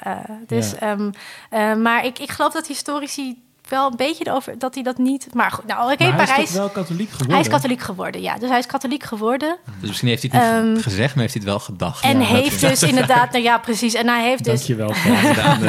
[0.47, 0.77] dus, Ja.
[0.79, 1.11] ehm,
[1.49, 5.27] eh, maar ik, ik geloof dat historici wel een beetje erover dat hij dat niet.
[5.33, 6.49] Maar goed, nou, oké, maar hij is Parijs.
[6.49, 7.31] toch wel katholiek geworden?
[7.35, 8.37] Hij is katholiek geworden, ja.
[8.37, 9.57] Dus hij is katholiek geworden.
[9.79, 12.03] Dus misschien heeft hij het niet Ehm, gezegd, maar heeft hij het wel gedacht.
[12.03, 13.93] En Ja, heeft dus inderdaad, nou ja, precies.
[13.93, 14.93] En hij heeft dus Dankjewel,
[15.33, 15.61] gedaan.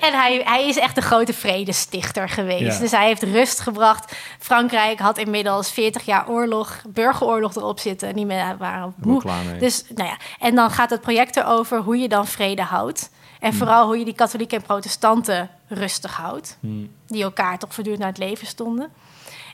[0.00, 2.74] En hij, hij is echt een grote vredestichter geweest.
[2.74, 2.78] Ja.
[2.78, 4.16] Dus hij heeft rust gebracht.
[4.38, 8.08] Frankrijk had inmiddels 40 jaar oorlog, burgeroorlog erop zitten.
[8.08, 9.22] En die mensen waren moe.
[9.58, 10.16] Dus, nou ja.
[10.38, 13.10] En dan gaat het project erover hoe je dan vrede houdt.
[13.44, 13.58] En Hmm.
[13.58, 16.56] vooral hoe je die katholieken en protestanten rustig houdt.
[16.60, 16.90] Hmm.
[17.06, 18.92] Die elkaar toch voortdurend naar het leven stonden.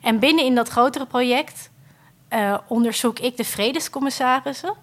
[0.03, 1.71] En binnen in dat grotere project
[2.29, 4.75] eh, onderzoek ik de vredescommissarissen.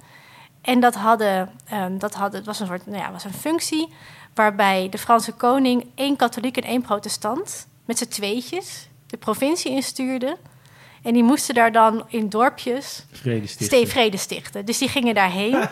[0.62, 3.94] En dat, hadden, ehm, dat hadden, het was een soort, nou ja, was een functie
[4.34, 10.38] waarbij de Franse koning één katholiek en één protestant met z'n tweetjes de provincie instuurde.
[11.08, 13.88] En die moesten daar dan in dorpjes Vrede stichten.
[13.88, 14.66] vrede stichten.
[14.66, 15.68] Dus die gingen daarheen.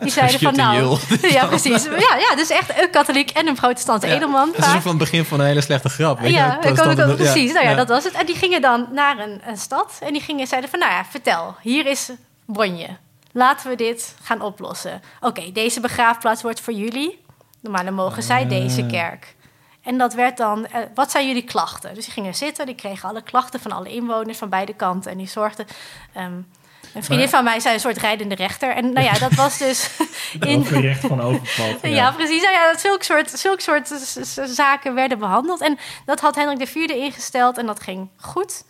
[0.00, 0.98] Die zeiden van nou...
[1.36, 1.84] Ja, precies.
[1.84, 4.08] Ja, ja, dus echt een katholiek en een protestant Ja.
[4.08, 4.48] edelman.
[4.56, 6.20] Dat is van het begin van een hele slechte grap.
[6.20, 6.32] weet?
[6.32, 7.52] Ja, ik ook, precies.
[7.52, 8.12] Nou ja, dat was het.
[8.12, 11.04] En die gingen dan naar een, een stad en die gingen zeiden van, nou ja,
[11.10, 12.10] vertel, hier is
[12.46, 12.86] Bonje.
[13.32, 15.02] Laten we dit gaan oplossen.
[15.20, 17.18] Oké, deze begraafplaats wordt voor jullie,
[17.60, 18.48] maar dan mogen zij Ah.
[18.48, 19.34] deze kerk.
[19.82, 21.94] En dat werd dan, eh, wat zijn jullie klachten?
[21.94, 25.10] Dus die gingen zitten, die kregen alle klachten van alle inwoners van beide kanten.
[25.10, 25.66] En die zorgden.
[26.12, 26.40] ehm,
[26.94, 28.70] een vriendin van mij zei een soort rijdende rechter.
[28.74, 29.90] En nou ja, dat was dus
[30.40, 31.86] in, Overrecht van overval.
[31.90, 32.42] ja, precies.
[32.42, 35.60] Nou ja, zulke soort, zulke soort z- zaken werden behandeld.
[35.60, 38.64] En dat had Hendrik IV ingesteld en dat ging goed.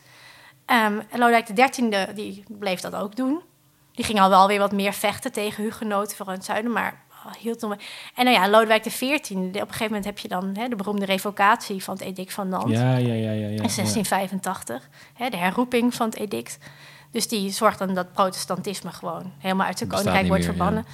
[0.67, 3.41] En Lodewijk XIII die bleef dat ook doen.
[3.93, 7.03] Die ging al wel weer wat meer vechten tegen hugenoten, vooral in het zuiden, maar
[7.39, 7.81] hield nog maar.
[8.14, 11.05] En nou ja, Lodewijk XIV, op een gegeven moment heb je dan hè, de beroemde
[11.05, 13.31] revocatie van het edict van Nantes Ja, ja, ja, ja.
[13.31, 13.57] ja, in ja.
[13.57, 14.89] 1685.
[15.14, 16.59] Hè, de herroeping van het edict.
[17.11, 20.87] Dus die zorgt dan dat protestantisme gewoon helemaal uit zijn Bestaat koninkrijk wordt meer, verbannen.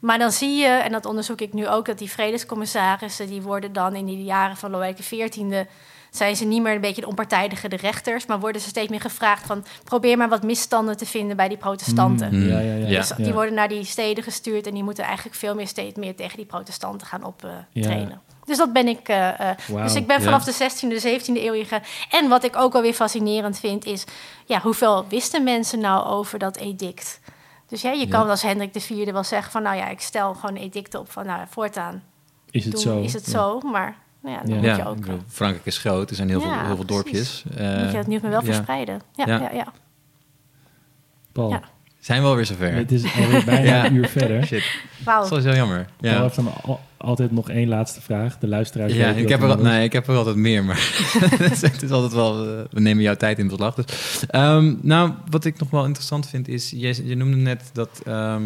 [0.00, 3.72] Maar dan zie je, en dat onderzoek ik nu ook, dat die vredescommissarissen, die worden
[3.72, 5.64] dan in die jaren van Lodewijk XIV,
[6.10, 9.00] zijn ze niet meer een beetje de onpartijdige de rechters, maar worden ze steeds meer
[9.00, 12.34] gevraagd van, probeer maar wat misstanden te vinden bij die protestanten.
[12.34, 12.86] Mm, ja, ja, ja.
[12.86, 12.98] Ja.
[12.98, 16.16] Dus die worden naar die steden gestuurd en die moeten eigenlijk veel meer steeds meer
[16.16, 18.08] tegen die protestanten gaan optrainen.
[18.08, 18.20] Ja.
[18.44, 19.08] Dus dat ben ik.
[19.08, 19.82] eh, eh, Wauw.
[19.82, 20.24] Dus ik ben Ja.
[20.24, 21.64] vanaf de 16e, 17e eeuw.
[22.10, 24.04] En wat ik ook alweer fascinerend vind, is
[24.46, 27.20] ja, hoeveel wisten mensen nou over dat edict?
[27.68, 30.56] Dus ja, je kan als Hendrik IV wel zeggen van nou ja, ik stel gewoon
[30.56, 32.02] edicten op van nou voortaan
[32.50, 33.00] Is het doen, zo?
[33.00, 33.30] is het Ja.
[33.32, 33.60] zo.
[33.60, 33.96] Maar
[34.26, 34.56] nou ja, dan Ja.
[34.56, 35.00] moet Ja, je ook.
[35.00, 37.44] bedoel, Frankrijk is groot, er zijn heel, Ja, veel, heel veel dorpjes.
[37.56, 38.46] Eh, moet je het nieuws maar wel ja.
[38.46, 39.00] verspreiden.
[39.14, 39.40] Ja, Ja.
[39.40, 39.50] ja.
[39.52, 39.66] Ja,
[41.32, 41.60] Paul, Ja.
[42.00, 42.74] Zijn we alweer zover?
[42.74, 43.84] het is alweer bijna Ja.
[43.86, 44.44] een uur verder.
[44.46, 45.28] Shit, Wauw.
[45.28, 45.86] dat is wel jammer.
[46.00, 46.22] Paul Ja.
[46.22, 46.38] heeft
[46.96, 48.38] altijd nog één laatste vraag.
[48.38, 50.76] De luisteraars Ja, ik dat heb, er, al- nee, ik heb er altijd meer, maar
[51.60, 52.44] het is altijd wel...
[52.44, 53.74] eh, we nemen jouw tijd in beslag.
[53.74, 53.86] Dus.
[54.28, 56.70] Ehm, nou, wat ik nog wel interessant vind is...
[56.70, 58.42] Je, je noemde net dat ehm,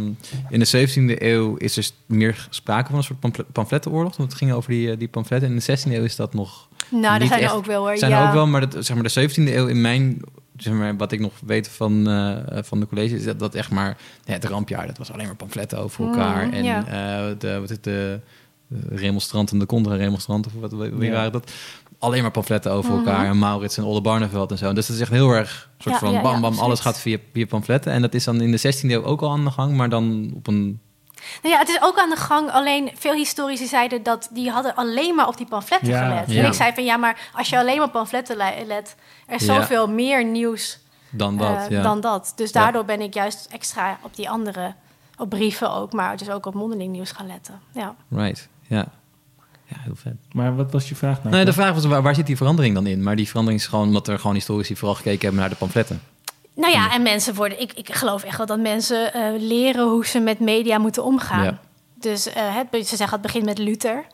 [0.48, 4.16] in de 17e eeuw is er meer sprake van een soort pamfle- pamflettenoorlog.
[4.16, 5.48] Want het ging over die, eh, die pamfletten.
[5.48, 6.68] In de 16e eeuw is dat nog...
[6.90, 7.50] Nou, Niet zijn echt.
[7.50, 7.98] er ook wel hoor.
[7.98, 8.20] zijn ja.
[8.22, 10.20] er ook wel, maar dat, zeg maar de 17e eeuw in mijn
[10.62, 13.70] zeg maar, wat ik nog weet van, eh, van de college, is dat, dat echt
[13.70, 16.46] maar ja, het rampjaar, dat was alleen maar pamfletten over elkaar.
[16.46, 16.86] Mm, en ja.
[16.86, 18.20] eh, de, wat het, de,
[18.88, 21.12] remonstranten, de contra-remonstranten, of wat, wie Ja.
[21.12, 21.52] waren dat?
[21.98, 22.98] Alleen maar pamfletten over Mhm.
[22.98, 23.26] elkaar.
[23.26, 24.72] En Maurits en Olde Barneveld en zo.
[24.72, 26.98] Dus dat is echt heel erg soort Ja, van ja, bam, ja, bam, alles gaat
[27.00, 27.92] via, via pamfletten.
[27.92, 30.32] En dat is dan in de 16e eeuw ook al aan de gang, maar dan
[30.34, 30.80] op een...
[31.42, 32.50] Nou ja, het is ook aan de gang.
[32.50, 36.08] Alleen veel historici zeiden dat die hadden alleen maar op die pamfletten Ja.
[36.08, 36.30] gelet.
[36.30, 36.40] Ja.
[36.42, 38.94] En ik zei van ja, maar als je alleen maar op pamfletten le- let,
[39.26, 39.54] er is Ja.
[39.54, 40.78] zoveel meer nieuws
[41.10, 41.82] Dan dat, eh, ja.
[41.82, 42.32] dan dat.
[42.36, 44.74] Dus daardoor ben ik juist extra op die andere,
[45.18, 47.60] op brieven ook, maar dus ook op mondeling nieuws gaan letten.
[47.72, 47.94] Ja.
[48.08, 48.86] Right, ja.
[49.64, 50.14] Ja, heel vet.
[50.32, 51.34] Maar wat was je vraag nou?
[51.34, 53.02] Nee, de vraag was, waar, waar zit die verandering dan in?
[53.02, 56.02] Maar die verandering is gewoon omdat er gewoon historici vooral gekeken hebben naar de pamfletten.
[56.54, 60.06] Nou ja, en mensen worden, ik, ik geloof echt wel dat mensen eh, leren hoe
[60.06, 61.44] ze met media moeten omgaan.
[61.44, 61.60] Ja.
[61.94, 64.06] Dus eh, het, ze zeggen het begint met Luther.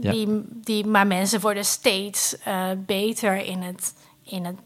[0.00, 0.10] Ja.
[0.12, 4.56] Die, die, maar mensen worden steeds eh, beter in het, in het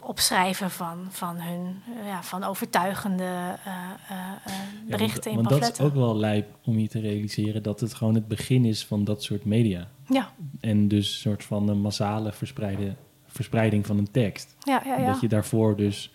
[0.00, 3.72] opschrijven van, van hun ja, van overtuigende eh,
[4.08, 4.40] Ja,
[4.86, 5.84] berichten in want, want dat is pamfletten.
[5.84, 9.22] ook wel lijp om je te realiseren dat het gewoon het begin is van dat
[9.22, 9.88] soort media.
[10.08, 12.94] Ja, En dus een soort van een massale verspreide,
[13.26, 14.54] verspreiding van een tekst.
[14.62, 14.96] ja, ja.
[14.96, 15.06] ja.
[15.12, 16.13] Dat je daarvoor dus,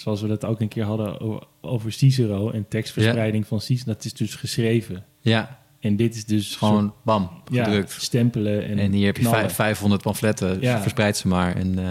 [0.00, 1.20] zoals we dat ook een keer hadden
[1.60, 5.04] over Cicero en tekstverspreiding van Cicero, dat is dus geschreven.
[5.20, 7.92] Ja, En dit is dus gewoon bam, soort- ja, gedrukt.
[8.02, 9.38] stempelen en, En, hier heb je knallen.
[9.40, 10.80] vijf- 500 pamfletten, Ja.
[10.80, 11.56] verspreid ze maar.
[11.56, 11.84] En eh,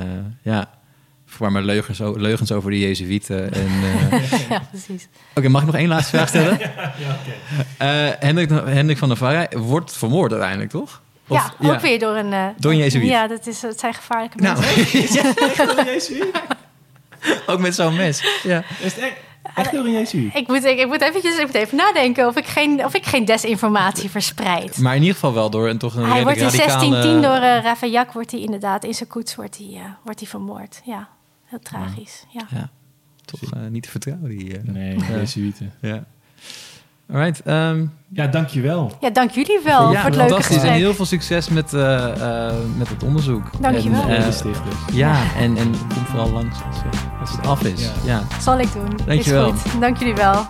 [0.53, 0.70] ja,
[1.26, 3.53] voor maar leugens, over de Jezuïeten.
[3.53, 3.68] En,
[4.12, 5.07] eh, ja, precies.
[5.36, 6.60] Oké, mag ik nog één laatste vraag stellen?
[7.78, 11.01] Eh, Hendrik, Hendrik van der Varij wordt vermoord uiteindelijk, toch?
[11.28, 12.34] Of- ja, ook weer door een...
[12.34, 13.10] eh, Door een jezuïet.
[13.10, 16.26] Ja, dat, is, dat zijn gevaarlijke Nou, mensen.
[17.47, 18.41] ook met zo'n mes.
[18.43, 18.63] Ja.
[18.80, 19.15] Is het echt,
[19.55, 20.36] echt door een Jezuïet?
[20.36, 23.05] Ik moet, ik, ik, moet eventjes, ik moet even nadenken of ik geen, of ik
[23.05, 24.78] geen desinformatie verspreid.
[24.78, 26.89] Maar in ieder geval wel door een toch een Hij wordt in radicale...
[26.89, 30.30] 1610 door uh, Ravaillac wordt hij inderdaad in zijn koets wordt hij, eh, wordt hij
[30.30, 30.82] vermoord.
[30.86, 31.09] Ja,
[31.45, 32.26] heel tragisch.
[32.30, 32.47] Ja.
[32.49, 32.70] Ja,
[33.26, 34.30] toch eh, niet te vertrouwen.
[34.30, 35.74] Die, eh, Nee, Jezuïeten.
[35.82, 36.03] ja.
[37.12, 37.41] Alright.
[37.45, 38.91] ehm, Ja, dankjewel.
[38.99, 40.55] ja, dank jullie wel ja, voor het leuke fantastisch.
[40.55, 40.80] En gesprek.
[40.82, 43.62] heel veel succes met, eh, eh, met het onderzoek.
[43.62, 44.01] Dankjewel.
[44.01, 44.76] En, Medestichters.
[44.93, 46.78] ja, en, en kom vooral langs als,
[47.20, 47.82] als het af is.
[47.82, 47.91] Ja.
[48.05, 48.22] Ja.
[48.41, 48.99] Zal ik doen.
[49.05, 49.53] Dankjewel.
[49.53, 49.82] Is goed.
[49.82, 50.45] Dank jullie wel.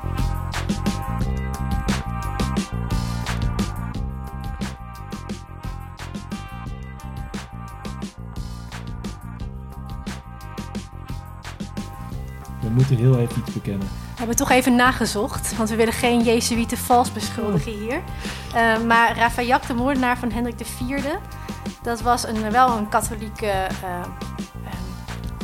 [12.61, 13.87] We moeten heel even iets bekennen.
[14.19, 17.77] We hebben toch even nagezocht, want we willen geen Jezuïeten vals beschuldigen Oh.
[17.79, 18.01] hier.
[18.53, 21.03] Eh, maar Ravaillac, de moordenaar van Hendrik IV,
[21.83, 24.05] dat was een, wel een katholieke, eh, eh,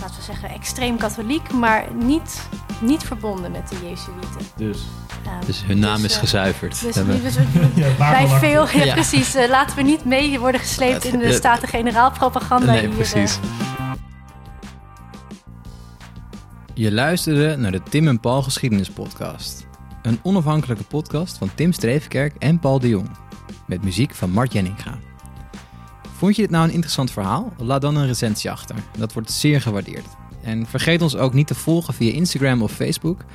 [0.02, 2.48] laten we zeggen, extreem katholiek, maar niet,
[2.82, 4.48] niet verbonden met de Jezuïeten.
[4.56, 4.78] Dus.
[5.26, 6.82] Eh, Dus hun naam dus, is eh, gezuiverd.
[6.82, 7.44] Dus, Hebben- dus we-
[7.98, 8.94] Ja, bij veel, ja, Ja.
[8.94, 9.36] precies.
[9.36, 11.34] eh, laten we niet mee worden gesleept in de Ja.
[11.34, 13.38] Staten-Generaal propaganda Nee, hier.
[16.78, 19.68] Je luisterde naar de Tim en Paul Geschiedenis Podcast.
[20.02, 23.10] Een onafhankelijke podcast van Tim Streefkerk en Paul de Jong.
[23.68, 24.98] Met muziek van Mart Jenninga.
[26.18, 27.54] Vond je dit nou een interessant verhaal?
[27.58, 28.76] Laat dan een recensie achter.
[28.98, 30.06] Dat wordt zeer gewaardeerd.
[30.44, 33.26] En vergeet ons ook niet te volgen via Instagram of Facebook.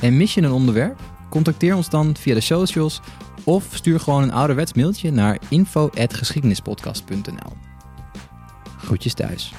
[0.00, 1.00] En mis je een onderwerp?
[1.30, 3.00] Contacteer ons dan via de socials
[3.44, 7.52] of stuur gewoon een ouderwets mailtje naar info.geschiedenispodcast.nl.
[8.78, 9.52] Groetjes thuis.